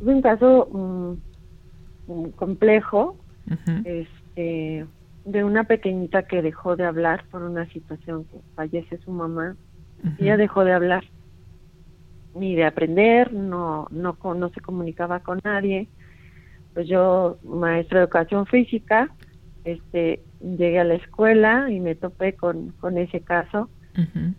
Es 0.00 0.06
un 0.06 0.22
caso 0.22 0.68
mm, 0.72 2.30
complejo 2.36 3.16
este, 3.84 4.86
de 5.24 5.44
una 5.44 5.64
pequeñita 5.64 6.24
que 6.24 6.42
dejó 6.42 6.76
de 6.76 6.84
hablar 6.84 7.24
por 7.30 7.42
una 7.42 7.66
situación 7.70 8.24
que 8.24 8.38
fallece 8.54 8.98
su 8.98 9.10
mamá. 9.10 9.56
Ella 10.18 10.36
dejó 10.36 10.64
de 10.64 10.72
hablar 10.72 11.04
ni 12.34 12.54
de 12.54 12.64
aprender, 12.64 13.32
no, 13.32 13.86
no, 13.90 14.18
no 14.22 14.48
se 14.50 14.60
comunicaba 14.60 15.20
con 15.20 15.40
nadie. 15.44 15.88
Pues 16.74 16.88
yo, 16.88 17.38
maestra 17.44 18.00
de 18.00 18.04
educación 18.04 18.46
física, 18.46 19.08
este 19.64 20.20
llegué 20.40 20.78
a 20.78 20.84
la 20.84 20.94
escuela 20.94 21.70
y 21.70 21.80
me 21.80 21.94
topé 21.94 22.34
con, 22.34 22.70
con 22.80 22.98
ese 22.98 23.20
caso. 23.20 23.70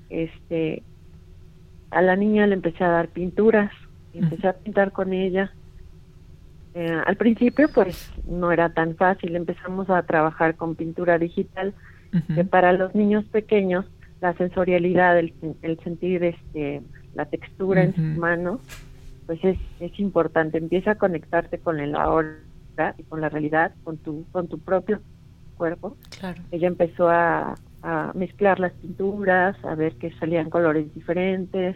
Este 0.10 0.84
a 1.92 2.02
la 2.02 2.16
niña 2.16 2.46
le 2.46 2.56
empecé 2.56 2.84
a 2.84 2.90
dar 2.90 3.08
pinturas, 3.08 3.72
empecé 4.14 4.48
a 4.48 4.54
pintar 4.54 4.92
con 4.92 5.14
ella. 5.14 5.54
Eh, 6.76 7.02
al 7.06 7.16
principio 7.16 7.68
pues 7.74 8.12
no 8.28 8.52
era 8.52 8.70
tan 8.74 8.96
fácil, 8.96 9.36
empezamos 9.36 9.90
a 9.90 10.04
trabajar 10.04 10.56
con 10.56 10.76
pintura 10.76 11.18
digital, 11.18 11.74
que 12.34 12.46
para 12.46 12.72
los 12.72 12.96
niños 12.96 13.26
pequeños 13.26 13.86
la 14.22 14.34
sensorialidad, 14.36 15.20
el, 15.20 15.34
el 15.62 15.80
sentir 15.80 16.24
este 16.24 16.82
la 17.16 17.26
textura 17.26 17.84
en 17.84 17.96
sus 17.96 18.18
manos, 18.18 18.60
pues 19.26 19.44
es, 19.44 19.58
es 19.80 20.00
importante, 20.00 20.58
empieza 20.58 20.92
a 20.92 20.96
conectarte 20.96 21.58
con 21.60 21.80
el 21.80 21.96
ahora 21.96 22.36
y 22.98 23.04
con 23.04 23.22
la 23.22 23.30
realidad, 23.30 23.74
con 23.84 23.98
tu, 23.98 24.26
con 24.32 24.48
tu 24.48 24.60
propio 24.60 25.00
cuerpo. 25.58 25.96
Ella 26.52 26.68
empezó 26.68 27.10
a, 27.10 27.56
mezclar 28.16 28.60
las 28.60 28.74
pinturas, 28.74 29.56
a 29.64 29.76
ver 29.76 29.94
que 29.98 30.12
salían 30.14 30.50
colores 30.50 30.92
diferentes, 30.96 31.76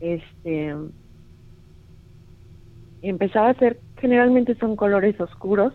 este 0.00 0.74
empezaba 3.02 3.48
a 3.48 3.50
hacer, 3.50 3.78
generalmente 3.96 4.54
son 4.56 4.76
colores 4.76 5.20
oscuros 5.20 5.72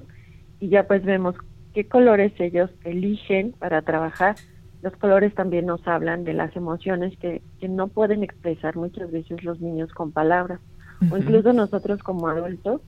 y 0.59 0.69
ya 0.69 0.87
pues 0.87 1.03
vemos 1.03 1.35
qué 1.73 1.87
colores 1.87 2.33
ellos 2.39 2.69
eligen 2.83 3.53
para 3.53 3.81
trabajar. 3.81 4.35
Los 4.81 4.95
colores 4.95 5.33
también 5.35 5.65
nos 5.65 5.87
hablan 5.87 6.23
de 6.23 6.33
las 6.33 6.55
emociones 6.55 7.17
que, 7.17 7.41
que 7.59 7.67
no 7.67 7.87
pueden 7.87 8.23
expresar 8.23 8.75
muchas 8.75 9.11
veces 9.11 9.43
los 9.43 9.59
niños 9.61 9.91
con 9.93 10.11
palabras 10.11 10.59
o 11.09 11.17
incluso 11.17 11.51
nosotros 11.53 12.03
como 12.03 12.27
adultos 12.27 12.81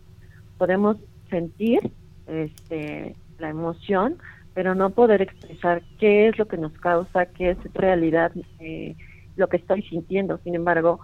podemos 0.57 0.97
sentir 1.29 1.91
este 2.27 3.15
la 3.39 3.49
emoción, 3.49 4.17
pero 4.53 4.75
no 4.75 4.91
poder 4.91 5.21
expresar 5.21 5.81
qué 5.99 6.27
es 6.27 6.37
lo 6.37 6.47
que 6.47 6.57
nos 6.57 6.71
causa, 6.73 7.25
qué 7.25 7.51
es 7.51 7.57
realidad 7.73 8.31
eh, 8.59 8.95
lo 9.35 9.47
que 9.49 9.57
estoy 9.57 9.81
sintiendo. 9.83 10.39
Sin 10.43 10.55
embargo, 10.55 10.99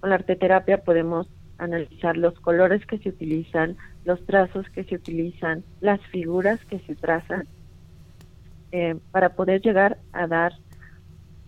con 0.00 0.10
la 0.10 0.16
arteterapia 0.16 0.82
podemos 0.84 1.26
analizar 1.64 2.16
los 2.16 2.38
colores 2.40 2.84
que 2.86 2.98
se 2.98 3.10
utilizan, 3.10 3.76
los 4.04 4.24
trazos 4.26 4.68
que 4.70 4.84
se 4.84 4.96
utilizan, 4.96 5.64
las 5.80 6.00
figuras 6.06 6.64
que 6.66 6.78
se 6.80 6.94
trazan, 6.94 7.46
eh, 8.72 8.96
para 9.10 9.30
poder 9.30 9.60
llegar 9.60 9.98
a 10.12 10.26
dar 10.26 10.52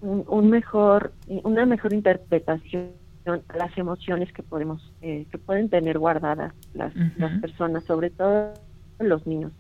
un, 0.01 0.51
mejor, 0.51 1.13
una 1.27 1.65
mejor 1.65 1.95
interpretación 1.95 2.91
a 3.27 3.57
las 3.57 3.77
emociones 3.79 4.31
que 4.33 4.43
podemos, 4.43 4.93
eh, 5.01 5.27
que 5.31 5.39
pueden 5.39 5.71
tener 5.71 5.99
guardadas 5.99 6.53
las, 6.75 6.95
las 7.17 7.41
personas, 7.41 7.85
sobre 7.85 8.11
todo 8.11 8.53
los 8.99 9.27
niños 9.27 9.53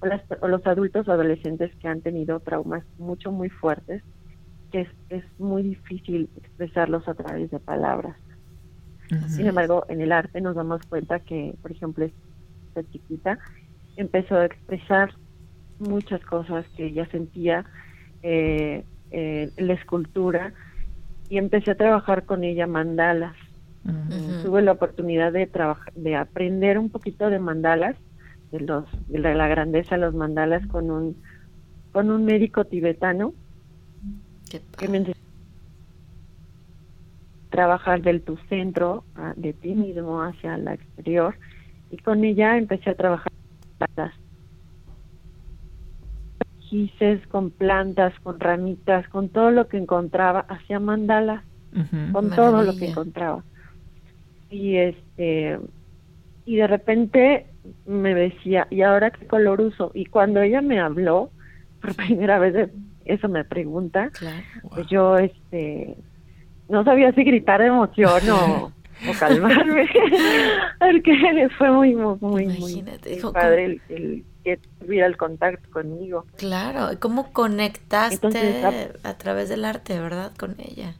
o, 0.00 0.48
los 0.48 0.66
adultos 0.66 1.08
o 1.08 1.12
adolescentes 1.12 1.74
que 1.76 1.88
han 1.88 2.00
tenido 2.00 2.40
traumas 2.40 2.84
mucho, 2.98 3.32
muy 3.32 3.48
fuertes, 3.48 4.02
que 4.70 4.82
es, 4.82 4.88
es 5.08 5.24
muy 5.38 5.62
difícil 5.62 6.28
expresarlos 6.36 7.08
a 7.08 7.14
través 7.14 7.50
de 7.50 7.58
palabras. 7.58 8.16
Sin 9.28 9.46
embargo, 9.46 9.84
en 9.88 10.00
el 10.00 10.12
arte 10.12 10.40
nos 10.40 10.54
damos 10.54 10.82
cuenta 10.86 11.20
que, 11.20 11.54
por 11.62 11.72
ejemplo, 11.72 12.04
esta 12.04 12.90
chiquita, 12.90 13.38
empezó 13.96 14.36
a 14.36 14.44
expresar 14.44 15.14
muchas 15.78 16.22
cosas 16.24 16.66
que 16.76 16.86
ella 16.86 17.06
sentía, 17.10 17.64
eh, 18.22 18.84
eh, 19.10 19.50
la 19.56 19.72
escultura, 19.74 20.52
y 21.28 21.38
empecé 21.38 21.70
a 21.70 21.76
trabajar 21.76 22.24
con 22.24 22.44
ella 22.44 22.66
mandalas. 22.66 23.34
Tuve 24.42 24.60
la 24.60 24.72
oportunidad 24.72 25.32
de 25.32 25.46
trabajar, 25.46 25.94
de 25.94 26.14
aprender 26.14 26.78
un 26.78 26.90
poquito 26.90 27.30
de 27.30 27.38
mandalas, 27.38 27.96
de 28.50 28.60
los 28.60 28.84
de 29.08 29.18
la, 29.18 29.48
grandeza 29.48 29.94
de 29.94 30.02
los 30.02 30.14
mandalas 30.14 30.66
con 30.66 30.90
un 30.90 31.16
con 31.92 32.10
un 32.10 32.24
médico 32.26 32.66
tibetano 32.66 33.32
que 34.78 34.88
me 34.88 34.98
trabajar 37.50 38.02
del 38.02 38.22
tu 38.22 38.36
centro, 38.48 39.04
de 39.36 39.52
ti 39.52 39.74
mismo 39.74 40.22
hacia 40.22 40.56
la 40.58 40.74
exterior, 40.74 41.34
y 41.90 41.96
con 41.98 42.24
ella 42.24 42.56
empecé 42.56 42.90
a 42.90 42.94
trabajar 42.94 43.32
las 43.96 44.12
gises, 46.60 47.26
con 47.28 47.50
plantas, 47.50 48.12
con 48.22 48.38
ramitas, 48.38 49.08
con 49.08 49.30
todo 49.30 49.50
lo 49.50 49.68
que 49.68 49.78
encontraba, 49.78 50.40
hacía 50.40 50.80
mandalas, 50.80 51.42
con 52.12 52.30
todo 52.30 52.62
lo 52.62 52.76
que 52.76 52.90
encontraba. 52.90 53.42
Y 54.50 54.76
este 54.76 55.58
y 56.44 56.56
de 56.56 56.66
repente 56.66 57.46
me 57.86 58.14
decía, 58.14 58.66
¿y 58.70 58.80
ahora 58.80 59.10
qué 59.10 59.26
color 59.26 59.60
uso? 59.60 59.90
Y 59.92 60.06
cuando 60.06 60.40
ella 60.40 60.62
me 60.62 60.80
habló, 60.80 61.30
por 61.80 61.94
primera 62.06 62.38
vez 62.38 62.70
eso 63.04 63.28
me 63.28 63.44
pregunta, 63.44 64.10
pues 64.70 64.86
yo 64.88 65.18
este 65.18 65.96
no 66.68 66.84
sabía 66.84 67.12
si 67.12 67.24
gritar 67.24 67.60
de 67.60 67.68
emoción 67.68 68.30
o, 68.30 68.72
calmarme, 69.18 69.88
porque 70.80 71.48
fue 71.56 71.70
muy, 71.70 71.94
muy, 71.94 72.46
muy, 72.46 72.84
padre 73.32 73.80
el, 73.88 74.24
que 74.44 74.58
tuviera 74.80 75.06
el 75.06 75.16
contacto 75.16 75.70
conmigo. 75.70 76.26
Claro, 76.36 76.98
¿cómo 76.98 77.32
conectaste 77.32 78.64
a, 79.02 79.14
través 79.18 79.48
del 79.48 79.64
arte, 79.64 79.98
verdad, 80.00 80.32
con 80.36 80.56
ella? 80.58 80.94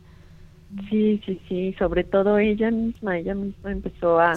Sí, 0.90 1.20
sí, 1.24 1.40
sí, 1.48 1.74
sobre 1.78 2.04
todo 2.04 2.38
ella 2.38 2.70
misma, 2.70 3.16
ella 3.16 3.34
misma 3.34 3.72
empezó 3.72 4.20
a, 4.20 4.34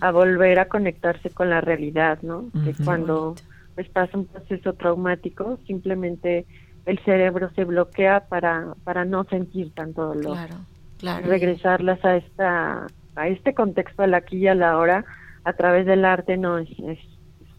a 0.00 0.10
volver 0.10 0.58
a 0.58 0.66
conectarse 0.66 1.30
con 1.30 1.50
la 1.50 1.60
realidad, 1.60 2.18
¿no? 2.22 2.50
Que 2.64 2.74
cuando 2.84 3.36
pues 3.76 3.88
pasa 3.90 4.18
un 4.18 4.26
proceso 4.26 4.72
traumático, 4.72 5.60
simplemente 5.68 6.46
el 6.88 6.98
cerebro 7.00 7.50
se 7.54 7.64
bloquea 7.64 8.28
para, 8.28 8.74
para 8.82 9.04
no 9.04 9.24
sentir 9.24 9.72
tanto 9.74 10.06
dolor. 10.06 10.36
Claro, 10.36 10.54
claro. 10.98 11.26
Regresarlas 11.26 12.02
a 12.02 12.16
esta 12.16 12.86
a 13.14 13.28
este 13.28 13.52
contexto 13.52 14.04
al 14.04 14.14
aquí 14.14 14.38
y 14.38 14.48
a 14.48 14.54
la 14.54 14.78
hora 14.78 15.04
a 15.44 15.52
través 15.52 15.86
del 15.86 16.04
arte 16.04 16.36
no 16.36 16.58
es, 16.58 16.70
es, 16.78 16.98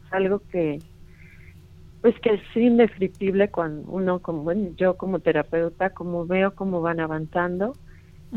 algo 0.09 0.41
que 0.51 0.79
pues 2.01 2.17
que 2.21 2.33
es 2.33 2.41
indescriptible 2.55 3.49
cuando 3.49 3.87
uno 3.91 4.19
como 4.19 4.43
bueno, 4.43 4.69
yo 4.77 4.95
como 4.97 5.19
terapeuta 5.19 5.91
como 5.91 6.25
veo 6.25 6.55
cómo 6.55 6.81
van 6.81 6.99
avanzando 6.99 7.75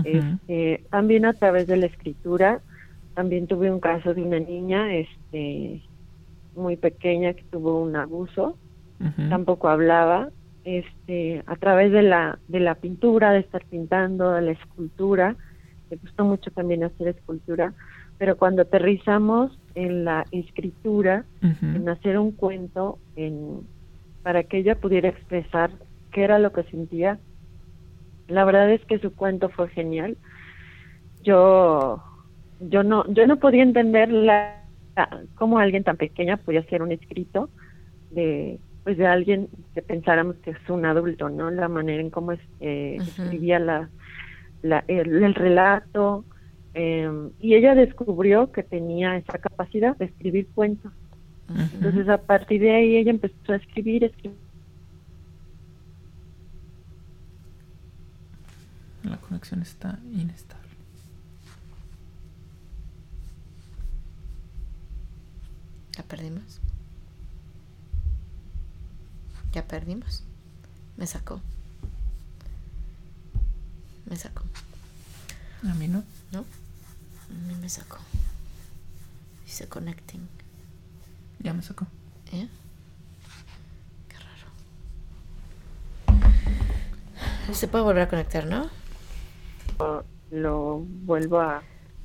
este, 0.05 0.85
también 0.91 1.25
a 1.25 1.33
través 1.33 1.67
de 1.67 1.77
la 1.77 1.87
escritura. 1.87 2.61
También 3.15 3.47
tuve 3.47 3.71
un 3.71 3.81
caso 3.81 4.15
de 4.15 4.23
una 4.23 4.41
niña 4.41 4.95
este 4.95 5.83
muy 6.55 6.77
pequeña 6.77 7.33
que 7.33 7.45
tuvo 7.45 7.81
un 7.81 7.97
abuso. 7.97 8.59
Tampoco 9.31 9.69
hablaba 9.69 10.29
este 10.65 11.43
a 11.47 11.57
través 11.57 11.93
de 11.93 12.03
la 12.03 12.39
de 12.49 12.61
la 12.61 12.75
pintura 12.75 13.33
de 13.33 13.41
estar 13.41 13.65
pintando 13.65 14.33
de 14.33 14.43
la 14.43 14.53
escultura. 14.53 15.37
Me 15.91 15.97
gustó 15.97 16.25
mucho 16.25 16.51
también 16.51 16.85
hacer 16.85 17.09
escultura 17.09 17.75
pero 18.19 18.37
cuando 18.37 18.63
aterrizamos 18.63 19.59
en 19.75 20.05
la 20.05 20.25
escritura 20.31 21.25
en 21.41 21.89
hacer 21.89 22.19
un 22.19 22.33
cuento 22.33 22.99
en 23.17 23.67
para 24.23 24.45
que 24.45 24.59
ella 24.59 24.77
pudiera 24.77 25.09
expresar 25.09 25.71
qué 26.13 26.23
era 26.23 26.39
lo 26.39 26.53
que 26.53 26.63
sentía 26.65 27.19
la 28.29 28.45
verdad 28.45 28.71
es 28.71 28.85
que 28.87 28.99
su 28.99 29.15
cuento 29.15 29.49
fue 29.51 29.69
genial. 29.69 30.17
Yo 31.23 32.03
yo 32.61 32.83
no 32.83 33.05
yo 33.13 33.27
no 33.27 33.37
podía 33.37 33.63
entender 33.63 34.11
la 34.11 34.63
cómo 35.35 35.59
alguien 35.59 35.85
tan 35.85 35.97
pequeña 35.97 36.37
podía 36.37 36.61
hacer 36.61 36.83
un 36.83 36.93
escrito 36.93 37.51
de 38.11 38.59
pues 38.85 38.99
de 38.99 39.07
alguien 39.07 39.49
que 39.75 39.83
pensáramos 39.83 40.37
que 40.37 40.51
es 40.51 40.71
un 40.71 40.85
adulto, 40.85 41.29
¿no? 41.29 41.51
La 41.51 41.69
manera 41.69 42.01
en 42.01 42.11
cómo 42.11 42.33
eh, 42.33 42.99
escribía 43.01 43.59
la, 43.59 43.89
la 44.63 44.85
el, 44.89 45.35
relato. 45.35 46.25
Em, 46.75 47.31
y 47.41 47.55
ella 47.55 47.75
descubrió 47.75 48.51
que 48.51 48.63
tenía 48.63 49.17
esa 49.17 49.39
capacidad 49.39 49.97
de 49.97 50.07
escribir 50.07 50.49
cuentos. 50.55 50.93
Entonces, 51.75 52.09
a 52.09 52.17
partir 52.17 52.63
de 52.63 52.75
ahí, 52.75 52.97
ella 52.97 53.11
empezó 53.11 53.53
a 53.53 53.57
escribir, 53.57 54.05
escribir. 54.05 54.39
La 59.05 59.19
conexión 59.19 59.61
está 59.61 59.99
inestable. 60.13 60.63
¿La 65.99 66.05
perdimos? 66.05 66.61
Ya 69.53 69.67
perdimos. 69.67 70.25
Me 70.97 71.07
sacó. 71.07 71.41
Me 74.07 74.17
sacó. 74.17 74.45
A 75.69 75.75
mí 75.75 75.89
no. 75.89 76.03
¿No? 76.33 76.41
A 76.41 77.35
mí 77.47 77.55
me 77.61 77.69
sacó. 77.69 77.99
Dice 79.45 79.69
connecting. 79.69 80.27
Ya 81.41 81.53
me 81.53 81.63
sacó. 81.63 81.87
¿Eh? 82.33 82.49
Qué 84.09 84.17
raro. 84.19 84.51
Se 87.55 87.69
puede 87.69 87.85
volver 87.85 88.05
a 88.05 88.09
conectar, 88.09 88.47
¿no? 88.47 88.71
Lo 90.31 90.79
vuelvo 90.79 91.41
a. 91.41 91.63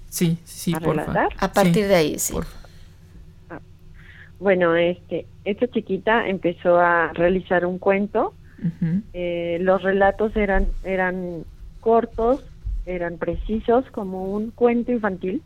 Sí, 0.10 0.38
sí, 0.44 0.74
por 0.74 1.04
favor. 1.06 1.30
A 1.38 1.54
partir 1.54 1.88
de 1.88 1.96
ahí, 1.96 2.20
sí. 2.20 2.34
Bueno, 4.40 4.76
este, 4.76 5.26
esta 5.46 5.68
chiquita 5.68 6.28
empezó 6.28 6.80
a 6.80 7.12
realizar 7.14 7.66
un 7.66 7.80
cuento. 7.80 8.34
eh, 9.14 9.58
los 9.62 9.84
relatos 9.84 10.36
eran 10.36 10.68
eran 10.84 11.44
cortos, 11.80 12.44
eran 12.86 13.18
precisos, 13.18 13.86
como 13.92 14.26
un 14.26 14.52
cuento 14.52 14.92
infantil. 14.92 15.42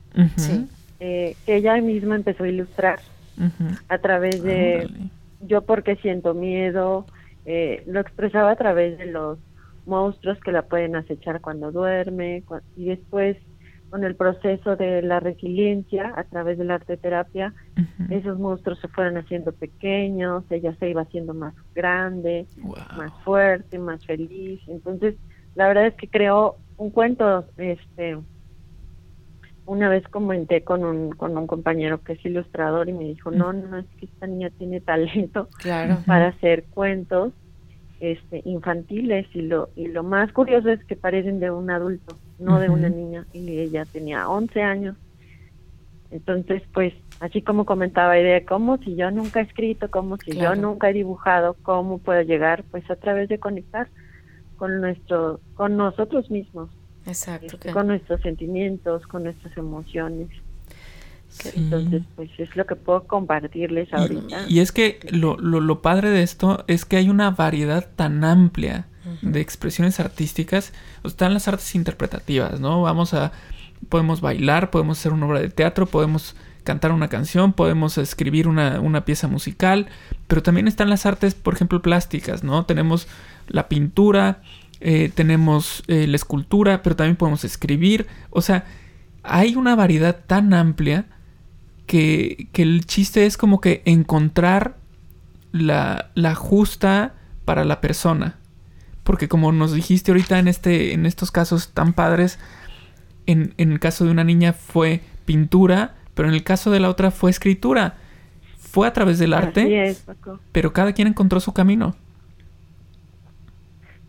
eh, 1.00 1.36
que 1.46 1.56
ella 1.56 1.76
misma 1.82 2.16
empezó 2.16 2.44
a 2.44 2.50
ilustrar 2.50 3.00
a 3.90 3.98
través 3.98 4.44
de 4.44 4.88
yo 5.48 5.62
porque 5.62 5.96
siento 5.98 6.34
miedo. 6.34 7.06
Eh, 7.46 7.84
lo 7.88 8.00
expresaba 8.00 8.52
a 8.52 8.56
través 8.56 8.98
de 9.00 9.08
los 9.08 9.40
monstruos 9.86 10.40
que 10.42 10.52
la 10.52 10.62
pueden 10.62 10.96
acechar 10.96 11.42
cuando 11.42 11.72
duerme 11.72 12.44
y 12.78 12.86
después 12.86 13.36
con 13.92 14.06
el 14.06 14.16
proceso 14.16 14.78
de 14.78 15.02
la 15.02 15.20
resiliencia 15.20 16.14
a 16.16 16.24
través 16.24 16.58
de 16.58 16.64
la 16.64 16.76
arte 16.76 16.96
terapia, 16.96 17.54
esos 18.10 18.40
monstruos 18.40 18.80
se 18.80 18.88
fueron 18.88 19.18
haciendo 19.18 19.52
pequeños, 19.52 20.46
ella 20.50 20.74
se 20.80 20.90
iba 20.90 21.02
haciendo 21.02 21.34
más 21.34 21.54
grande, 21.76 22.48
más 22.96 23.12
fuerte, 23.26 23.78
más 23.78 24.04
feliz. 24.06 24.62
Entonces, 24.68 25.16
la 25.56 25.68
verdad 25.68 25.88
es 25.88 25.96
que 25.96 26.08
creó 26.08 26.56
un 26.78 26.90
cuento, 26.92 27.46
este, 27.58 28.18
una 29.66 29.90
vez 29.90 30.08
comenté 30.08 30.64
con 30.64 30.86
un, 30.86 31.12
con 31.12 31.38
un 31.38 31.46
compañero 31.46 32.02
que 32.02 32.14
es 32.14 32.26
ilustrador 32.26 32.88
y 32.88 32.94
me 32.94 33.04
dijo, 33.04 33.30
no, 33.30 33.52
no, 33.52 33.78
es 33.78 33.86
que 34.00 34.06
esta 34.06 34.26
niña 34.26 34.52
tiene 34.58 34.80
talento 34.80 35.50
para 36.08 36.30
hacer 36.30 36.64
cuentos 36.70 37.34
este, 38.00 38.42
infantiles 38.46 39.28
y 39.34 39.42
lo, 39.42 39.70
y 39.76 39.88
lo 39.88 40.04
más 40.04 40.32
curioso 40.32 40.70
es 40.70 40.82
que 40.86 40.96
parecen 40.96 41.42
de 41.42 41.52
un 41.52 41.70
adulto 41.70 42.18
no 42.42 42.60
de 42.60 42.70
una 42.70 42.90
niña, 42.90 43.26
y 43.34 43.60
ella 43.60 43.86
tenía 43.86 44.28
11 44.28 44.62
años. 44.62 44.98
Entonces, 46.10 46.62
pues, 46.74 46.94
así 47.20 47.42
como 47.42 47.66
comentaba 47.66 48.20
idea, 48.20 48.46
como 48.46 48.78
si 48.80 48.96
yo 48.96 49.12
nunca 49.12 49.40
he 49.40 49.44
escrito, 49.44 49.90
como 49.90 50.18
si 50.18 50.38
yo 50.38 50.56
nunca 50.56 50.90
he 50.90 50.94
dibujado, 50.94 51.56
¿cómo 51.64 52.00
puedo 52.00 52.22
llegar? 52.22 52.64
Pues 52.70 52.90
a 52.92 52.96
través 52.98 53.30
de 53.30 53.40
conectar 53.40 53.88
con 54.58 54.82
nuestro, 54.82 55.40
con 55.56 55.78
nosotros 55.78 56.30
mismos. 56.30 56.70
Exacto. 57.06 57.56
Este, 57.56 57.72
con 57.72 57.88
nuestros 57.88 58.22
sentimientos, 58.22 59.08
con 59.08 59.24
nuestras 59.24 59.56
emociones. 59.58 60.30
Entonces, 61.56 62.04
pues 62.18 62.30
es 62.38 62.54
lo 62.58 62.66
que 62.66 62.76
puedo 62.76 63.06
compartirles 63.06 63.92
ahorita. 63.94 64.50
Y, 64.50 64.60
es 64.60 64.74
que 64.74 65.00
lo, 65.12 65.38
lo, 65.38 65.62
lo 65.62 65.82
padre 65.82 66.10
de 66.10 66.24
esto 66.24 66.66
es 66.68 66.84
que 66.84 66.98
hay 66.98 67.10
una 67.10 67.32
variedad 67.32 67.88
tan 67.96 68.26
amplia 68.26 68.88
de 69.22 69.42
expresiones 69.42 70.00
artísticas, 70.00 70.74
están 71.04 71.34
las 71.34 71.48
artes 71.48 71.74
interpretativas, 71.76 72.60
¿no? 72.60 72.82
Vamos 72.82 73.14
a, 73.14 73.32
podemos 73.90 74.22
bailar, 74.22 74.70
podemos 74.70 75.00
hacer 75.00 75.14
una 75.14 75.26
obra 75.26 75.40
de 75.40 75.50
teatro, 75.50 75.86
podemos 75.86 76.36
cantar 76.64 76.92
una 76.92 77.08
canción, 77.08 77.54
podemos 77.54 77.98
escribir 77.98 78.48
una, 78.48 79.06
pieza 79.06 79.28
musical, 79.28 79.88
pero 80.28 80.44
también 80.44 80.68
están 80.68 80.90
las 80.90 81.06
artes, 81.06 81.34
por 81.34 81.54
ejemplo, 81.54 81.82
plásticas, 81.82 82.44
¿no? 82.44 82.66
Tenemos 82.66 83.08
la 83.48 83.68
pintura, 83.68 84.42
eh, 84.80 85.12
tenemos 85.14 85.84
eh, 85.88 86.08
la 86.08 86.16
escultura, 86.16 86.84
pero 86.84 86.96
también 86.96 87.16
podemos 87.16 87.44
escribir, 87.44 88.08
o 88.30 88.42
sea, 88.42 88.66
hay 89.24 89.56
una 89.56 89.76
variedad 89.76 90.20
tan 90.26 90.54
amplia 90.54 91.06
que, 91.88 92.48
que 92.54 92.62
el 92.62 92.86
chiste 92.86 93.26
es 93.26 93.38
como 93.38 93.62
que 93.62 93.82
encontrar 93.86 94.78
la, 95.52 96.12
la 96.16 96.36
justa 96.36 97.16
para 97.46 97.66
la 97.66 97.82
persona. 97.82 98.38
Porque 99.04 99.28
como 99.28 99.52
nos 99.52 99.74
dijiste 99.74 100.12
ahorita 100.12 100.40
en, 100.40 100.48
este, 100.48 100.94
en 100.94 101.06
estos 101.06 101.32
casos 101.32 101.74
tan 101.74 101.94
padres, 101.94 102.40
en, 103.26 103.54
en 103.58 103.72
el 103.72 103.80
caso 103.80 104.06
de 104.06 104.12
una 104.12 104.24
niña 104.24 104.54
fue 104.54 105.02
pintura, 105.26 105.96
pero 106.14 106.28
en 106.28 106.36
el 106.36 106.44
caso 106.44 106.72
de 106.72 106.80
la 106.80 106.90
otra 106.90 107.12
fue 107.12 107.32
escritura. 107.32 107.96
Fue 108.58 108.88
a 108.88 108.94
través 108.94 109.20
del 109.20 109.34
arte, 109.34 109.96
pero 110.52 110.72
cada 110.72 110.94
quien 110.94 111.10
encontró 111.10 111.40
su 111.40 111.52
camino. 111.52 111.96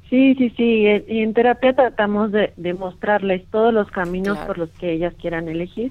Sí, 0.09 0.35
sí, 0.37 0.51
sí. 0.51 0.87
Y 1.09 1.21
en 1.21 1.33
terapia 1.33 1.75
tratamos 1.75 2.31
de, 2.33 2.53
de 2.57 2.75
mostrarles 2.75 3.45
todos 3.51 3.73
los 3.73 3.91
caminos 3.91 4.39
por 4.41 4.59
los 4.59 4.71
que 4.73 4.93
ellas 4.93 5.15
quieran 5.21 5.49
elegir. 5.49 5.91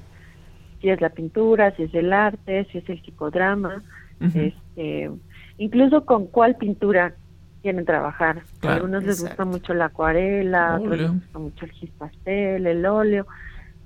Si 0.79 0.89
es 0.89 1.01
la 1.01 1.09
pintura, 1.09 1.75
si 1.75 1.83
es 1.83 1.93
el 1.93 2.13
arte, 2.13 2.67
si 2.71 2.77
es 2.77 2.89
el 2.89 3.01
psicodrama, 3.01 3.83
este, 4.19 5.09
incluso 5.57 6.05
con 6.05 6.27
cuál 6.27 6.55
pintura 6.55 7.15
quieren 7.61 7.85
trabajar. 7.85 8.43
a 8.63 8.73
algunos 8.73 9.03
les 9.03 9.21
gusta 9.21 9.45
mucho 9.45 9.73
la 9.73 9.85
acuarela, 9.85 10.75
a 10.75 10.79
otros 10.79 10.97
les 10.97 11.11
gusta 11.11 11.39
mucho 11.39 11.65
el 11.65 11.71
gis 11.71 11.91
pastel, 11.91 12.67
el 12.67 12.85
óleo, 12.85 13.27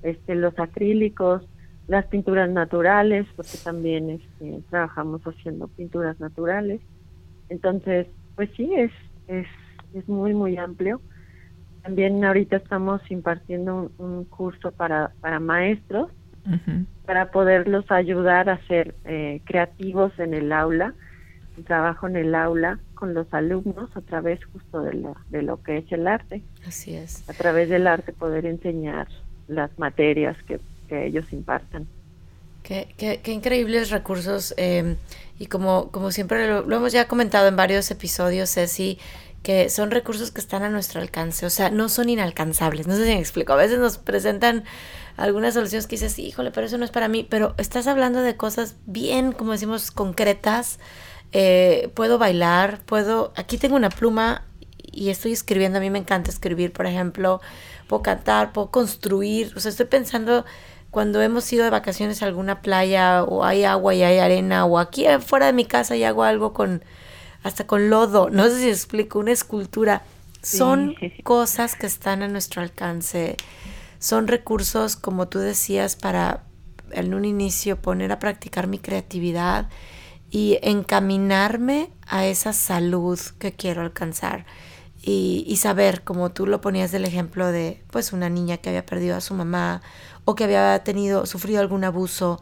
este, 0.04 0.36
los 0.36 0.58
acrílicos, 0.60 1.44
las 1.88 2.06
pinturas 2.06 2.50
naturales, 2.50 3.28
porque 3.36 3.58
también 3.64 4.10
este, 4.10 4.62
trabajamos 4.70 5.22
haciendo 5.24 5.68
pinturas 5.68 6.20
naturales. 6.20 6.82
Entonces, 7.50 8.08
pues 8.36 8.50
sí, 8.56 8.74
es, 8.76 8.92
es, 9.28 9.48
es 9.94 10.08
muy, 10.08 10.34
muy 10.34 10.58
amplio. 10.58 11.02
También 11.84 12.24
ahorita 12.26 12.58
estamos 12.58 13.02
impartiendo 13.12 13.92
un, 14.00 14.26
curso 14.26 14.72
para, 14.72 15.12
para 15.22 15.40
maestros, 15.40 16.10
para 17.06 17.32
poderlos 17.32 17.90
ayudar 17.92 18.50
a 18.50 18.60
ser 18.68 18.96
eh, 19.06 19.42
creativos 19.46 20.18
en 20.20 20.34
el 20.36 20.52
aula 20.52 20.94
trabajo 21.64 22.08
en 22.08 22.16
el 22.16 22.36
aula 22.36 22.80
con 22.94 23.14
los 23.14 23.34
alumnos 23.34 23.90
a 23.96 24.02
través 24.02 24.44
justo 24.46 24.82
de 24.82 24.94
lo, 24.94 25.16
de 25.30 25.42
lo 25.42 25.62
que 25.62 25.78
es 25.78 25.92
el 25.92 26.08
arte. 26.08 26.44
Así 26.68 26.96
es. 26.96 27.28
A 27.30 27.34
través 27.34 27.70
del 27.70 27.88
arte 27.88 28.14
poder 28.14 28.46
enseñar 28.46 29.08
las 29.48 29.78
materias 29.78 30.38
que, 30.48 30.60
ellos 30.90 31.34
impartan. 31.34 31.88
Qué, 32.62 32.94
qué, 32.98 33.32
increíbles 33.32 33.90
recursos. 33.90 34.54
Eh, 34.58 34.96
y 35.40 35.48
como, 35.48 35.92
como 35.92 36.12
siempre 36.12 36.48
lo, 36.48 36.76
hemos 36.76 36.94
ya 36.94 37.08
comentado 37.08 37.48
en 37.48 37.56
varios 37.56 37.90
episodios, 37.92 38.52
Ceci, 38.54 39.00
que 39.44 39.70
son 39.70 39.92
recursos 39.92 40.32
que 40.32 40.40
están 40.40 40.64
a 40.64 40.70
nuestro 40.70 41.02
alcance, 41.02 41.46
o 41.46 41.50
sea, 41.50 41.70
no 41.70 41.90
son 41.90 42.10
inalcanzables. 42.10 42.88
No 42.88 42.96
sé 42.96 43.06
si 43.06 43.14
me 43.14 43.20
explico. 43.20 43.54
A 43.54 43.58
veces 43.58 43.80
nos 43.80 43.98
presentan 43.98 44.64
algunas 45.18 45.54
soluciones 45.54 45.88
que 45.88 45.96
dices, 45.98 46.18
híjole, 46.18 46.52
pero 46.52 46.68
eso 46.68 46.78
no 46.78 46.86
es 46.86 46.92
para 46.92 47.08
mí, 47.08 47.26
pero 47.30 47.54
estás 47.58 47.88
hablando 47.88 48.22
de 48.22 48.38
cosas 48.38 48.76
bien, 48.86 49.34
como 49.34 49.52
decimos, 49.52 49.92
concretas, 49.92 50.80
eh, 51.32 51.92
puedo 51.94 52.18
bailar, 52.18 52.82
puedo, 52.86 53.34
aquí 53.36 53.58
tengo 53.58 53.76
una 53.76 53.90
pluma 53.90 54.46
y 54.78 55.10
estoy 55.10 55.34
escribiendo, 55.34 55.78
a 55.78 55.82
mí 55.82 55.90
me 55.90 56.00
encanta 56.00 56.32
escribir, 56.32 56.72
por 56.72 56.86
ejemplo, 56.86 57.42
puedo 57.88 58.02
cantar, 58.02 58.54
puedo 58.54 58.72
construir, 58.72 59.54
o 59.56 59.60
sea, 59.60 59.70
estoy 59.70 59.88
pensando 59.88 60.46
cuando 60.92 61.22
hemos 61.22 61.52
ido 61.52 61.66
de 61.66 61.70
vacaciones 61.70 62.22
a 62.22 62.26
alguna 62.26 62.62
playa 62.62 63.24
o 63.24 63.44
hay 63.44 63.66
agua 63.66 63.94
y 63.94 64.04
hay 64.04 64.20
arena 64.20 64.66
o 64.66 64.80
aquí 64.80 65.06
fuera 65.20 65.48
de 65.48 65.54
mi 65.54 65.66
casa 65.66 65.98
y 65.98 66.06
hago 66.06 66.24
algo 66.24 66.54
con 66.54 66.84
hasta 67.44 67.68
con 67.68 67.90
lodo, 67.90 68.30
no 68.30 68.46
sé 68.46 68.60
si 68.60 68.70
explico, 68.70 69.20
una 69.20 69.32
escultura. 69.32 70.04
Son 70.42 70.96
cosas 71.24 71.76
que 71.76 71.86
están 71.86 72.24
a 72.24 72.28
nuestro 72.28 72.62
alcance. 72.62 73.36
Son 74.00 74.28
recursos, 74.28 74.96
como 74.96 75.28
tú 75.28 75.40
decías, 75.40 75.96
para 75.96 76.44
en 76.92 77.14
un 77.14 77.26
inicio 77.26 77.82
poner 77.82 78.12
a 78.12 78.20
practicar 78.20 78.68
mi 78.68 78.80
creatividad 78.80 79.68
y 80.32 80.58
encaminarme 80.62 81.92
a 82.08 82.26
esa 82.26 82.54
salud 82.54 83.20
que 83.40 83.54
quiero 83.54 83.82
alcanzar. 83.82 84.46
Y, 85.08 85.56
saber, 85.58 86.04
como 86.04 86.32
tú 86.32 86.48
lo 86.48 86.62
ponías 86.62 86.92
del 86.92 87.06
ejemplo 87.06 87.52
de 87.52 87.84
pues 87.92 88.12
una 88.12 88.28
niña 88.28 88.58
que 88.58 88.70
había 88.70 88.88
perdido 88.88 89.16
a 89.16 89.22
su 89.22 89.36
mamá 89.36 89.84
o 90.26 90.34
que 90.34 90.46
había 90.46 90.84
tenido, 90.84 91.28
sufrido 91.28 91.62
algún 91.62 91.84
abuso 91.84 92.42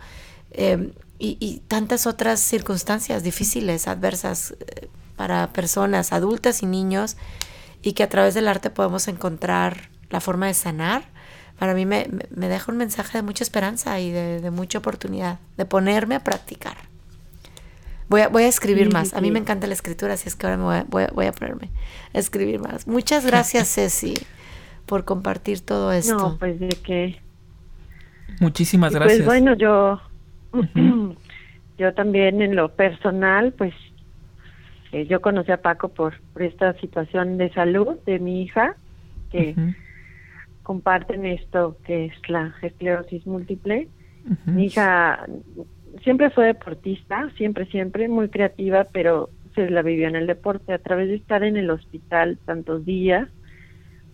em, 0.52 0.93
y, 1.19 1.62
tantas 1.67 2.08
otras 2.08 2.39
circunstancias 2.39 3.22
difíciles, 3.22 3.89
adversas 3.89 4.56
eh, 4.62 4.88
para 5.17 5.52
personas 5.52 6.13
adultas 6.13 6.63
y 6.63 6.65
niños 6.65 7.17
y 7.82 7.93
que 7.93 8.04
a 8.04 8.10
través 8.10 8.34
del 8.34 8.48
arte 8.48 8.69
podemos 8.69 9.10
encontrar 9.10 9.89
la 10.10 10.22
forma 10.22 10.48
de 10.48 10.54
sanar, 10.54 11.04
para 11.60 11.74
mí 11.74 11.86
me, 11.86 12.08
deja 12.30 12.72
un 12.72 12.78
mensaje 12.78 13.17
de 13.17 13.24
mucha 13.24 13.43
esperanza 13.43 14.00
y 14.00 14.12
de 14.12 14.52
mucha 14.52 14.78
oportunidad, 14.78 15.39
de 15.58 15.65
ponerme 15.65 16.15
a 16.15 16.24
practicar. 16.24 16.92
Voy 18.13 18.21
a, 18.21 18.30
voy 18.30 18.43
a 18.43 18.47
escribir 18.47 18.93
más. 18.93 19.15
A 19.15 19.21
mí 19.21 19.32
me 19.32 19.39
encanta 19.39 19.65
la 19.65 19.73
escritura, 19.73 20.13
así 20.13 20.30
es 20.30 20.36
que 20.36 20.45
ahora 20.45 20.58
me 20.58 20.63
voy 20.65 20.76
a, 21.02 21.08
voy, 21.12 21.26
a, 21.26 21.32
ponerme 21.32 21.71
a 22.13 22.19
escribir 22.19 22.60
más. 22.60 22.86
Muchas 22.86 23.26
gracias, 23.26 23.67
Ceci, 23.73 24.13
por 24.86 25.04
compartir 25.04 25.62
todo 25.62 25.91
esto. 25.91 26.15
No, 26.15 26.38
pues 26.38 26.60
de 26.60 26.69
que... 26.69 27.19
Muchísimas 28.39 28.91
pues, 28.91 28.99
gracias. 28.99 29.17
Pues 29.17 29.26
bueno, 29.26 29.56
yo, 29.56 29.99
yo 31.80 31.93
también 31.95 32.43
en 32.43 32.56
lo 32.56 32.69
personal, 32.69 33.52
pues 33.54 33.73
eh, 34.91 35.08
yo 35.08 35.19
conocí 35.19 35.52
a 35.52 35.63
Paco 35.63 35.89
por, 35.89 36.21
por, 36.34 36.43
esta 36.43 36.80
situación 36.82 37.39
de 37.39 37.52
salud 37.52 37.97
de 38.06 38.19
mi 38.19 38.43
hija, 38.43 38.76
que 39.32 39.56
comparten 40.62 41.26
esto 41.26 41.78
que 41.84 42.06
es 42.06 42.13
la 42.30 42.54
esclerosis 42.62 43.26
múltiple. 43.26 43.89
Mi 44.45 44.65
hija 44.65 45.26
siempre 46.01 46.29
fue 46.29 46.47
deportista, 46.47 47.29
siempre, 47.38 47.65
siempre, 47.67 48.08
muy 48.08 48.29
creativa, 48.29 48.86
pero 48.91 49.29
se 49.56 49.69
la 49.69 49.82
vivió 49.82 50.08
en 50.08 50.15
el 50.15 50.27
deporte. 50.27 50.73
A 50.73 50.79
través 50.79 51.10
de 51.10 51.15
estar 51.15 51.43
en 51.43 51.58
el 51.58 51.69
hospital 51.69 52.39
tantos 52.45 52.86
días, 52.86 53.29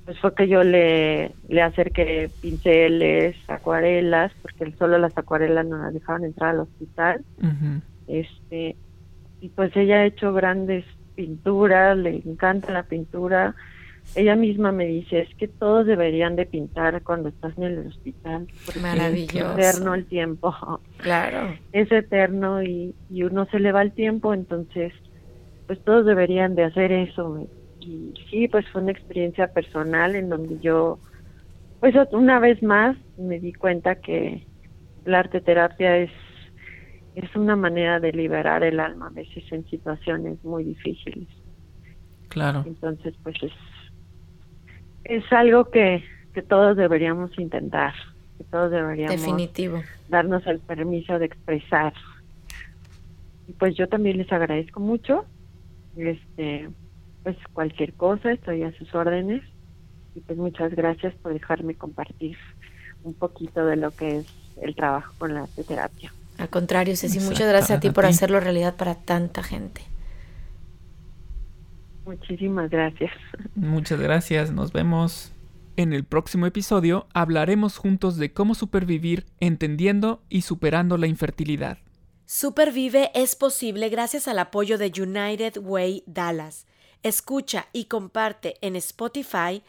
pues 0.05 0.19
fue 0.19 0.33
que 0.33 0.47
yo 0.47 0.63
le, 0.63 1.33
le 1.47 1.61
acerqué 1.61 2.29
pinceles, 2.41 3.35
acuarelas, 3.47 4.31
porque 4.41 4.71
solo 4.77 4.97
las 4.97 5.17
acuarelas 5.17 5.65
no 5.65 5.77
las 5.77 5.93
dejaban 5.93 6.23
entrar 6.23 6.51
al 6.51 6.61
hospital. 6.61 7.23
Este, 8.07 8.75
y 9.39 9.49
pues 9.49 9.75
ella 9.77 9.97
ha 9.97 10.05
hecho 10.05 10.33
grandes 10.33 10.83
pinturas, 11.15 11.97
le 11.97 12.17
encanta 12.17 12.73
la 12.73 12.83
pintura, 12.83 13.55
ella 14.15 14.35
misma 14.35 14.71
me 14.71 14.85
dice, 14.85 15.19
es 15.21 15.35
que 15.35 15.47
todos 15.47 15.85
deberían 15.85 16.35
de 16.35 16.45
pintar 16.45 17.01
cuando 17.03 17.29
estás 17.29 17.57
en 17.57 17.63
el 17.63 17.87
hospital. 17.87 18.47
Maravilloso. 18.81 19.57
Es 19.57 19.75
eterno 19.75 19.93
el 19.93 20.05
tiempo. 20.05 20.53
Claro. 20.97 21.55
Es 21.71 21.89
eterno 21.93 22.61
y, 22.61 22.93
y 23.09 23.23
uno 23.23 23.45
se 23.51 23.59
le 23.59 23.71
va 23.71 23.81
el 23.81 23.93
tiempo, 23.93 24.33
entonces, 24.33 24.91
pues 25.65 25.81
todos 25.85 26.05
deberían 26.05 26.55
de 26.55 26.65
hacer 26.65 26.91
eso. 26.91 27.47
Y 27.79 28.13
sí, 28.29 28.49
pues 28.49 28.67
fue 28.67 28.81
una 28.81 28.91
experiencia 28.91 29.47
personal 29.47 30.15
en 30.15 30.27
donde 30.27 30.59
yo, 30.59 30.99
pues 31.79 31.95
una 32.11 32.39
vez 32.39 32.61
más 32.61 32.97
me 33.17 33.39
di 33.39 33.53
cuenta 33.53 33.95
que 33.95 34.45
la 35.05 35.19
arte 35.19 35.39
terapia 35.39 35.97
es 35.99 36.11
es 37.15 37.35
una 37.35 37.55
manera 37.55 37.99
de 37.99 38.11
liberar 38.13 38.63
el 38.63 38.79
alma 38.79 39.07
a 39.07 39.09
veces 39.09 39.43
en 39.51 39.67
situaciones 39.69 40.43
muy 40.43 40.63
difíciles. 40.63 41.27
Claro. 42.29 42.63
Entonces, 42.65 43.13
pues 43.23 43.35
es 43.41 43.51
es 45.03 45.23
algo 45.31 45.65
que, 45.65 46.03
que 46.33 46.41
todos 46.41 46.77
deberíamos 46.77 47.37
intentar, 47.37 47.93
que 48.37 48.43
todos 48.45 48.71
deberíamos 48.71 49.19
Definitivo. 49.19 49.81
darnos 50.09 50.45
el 50.47 50.59
permiso 50.59 51.19
de 51.19 51.25
expresar. 51.25 51.93
Y 53.47 53.53
pues 53.53 53.75
yo 53.75 53.87
también 53.87 54.17
les 54.17 54.31
agradezco 54.31 54.79
mucho. 54.79 55.25
Este, 55.97 56.69
pues 57.23 57.35
cualquier 57.53 57.93
cosa, 57.93 58.31
estoy 58.31 58.63
a 58.63 58.71
sus 58.73 58.93
órdenes. 58.93 59.43
Y 60.15 60.21
pues 60.21 60.37
muchas 60.37 60.73
gracias 60.75 61.13
por 61.15 61.33
dejarme 61.33 61.75
compartir 61.75 62.37
un 63.03 63.13
poquito 63.13 63.65
de 63.65 63.75
lo 63.75 63.91
que 63.91 64.17
es 64.17 64.25
el 64.61 64.75
trabajo 64.75 65.13
con 65.17 65.33
la 65.33 65.47
terapia. 65.67 66.13
Al 66.37 66.49
contrario, 66.49 66.95
Ceci, 66.95 67.19
muchas 67.19 67.47
gracias 67.47 67.77
a 67.77 67.79
ti 67.79 67.89
por 67.89 68.05
hacerlo 68.05 68.39
realidad 68.39 68.75
para 68.75 68.95
tanta 68.95 69.43
gente. 69.43 69.81
Muchísimas 72.05 72.69
gracias. 72.69 73.11
Muchas 73.55 73.99
gracias, 73.99 74.51
nos 74.51 74.71
vemos. 74.71 75.33
En 75.77 75.93
el 75.93 76.03
próximo 76.03 76.45
episodio 76.45 77.07
hablaremos 77.13 77.77
juntos 77.77 78.17
de 78.17 78.33
cómo 78.33 78.53
supervivir 78.53 79.25
entendiendo 79.39 80.21
y 80.27 80.41
superando 80.41 80.97
la 80.97 81.07
infertilidad. 81.07 81.77
Supervive 82.25 83.11
es 83.15 83.35
posible 83.35 83.89
gracias 83.89 84.27
al 84.27 84.39
apoyo 84.39 84.77
de 84.77 84.91
United 84.95 85.57
Way 85.61 86.03
Dallas. 86.05 86.67
Escucha 87.01 87.67
y 87.71 87.85
comparte 87.85 88.57
en 88.61 88.75
Spotify, 88.75 89.63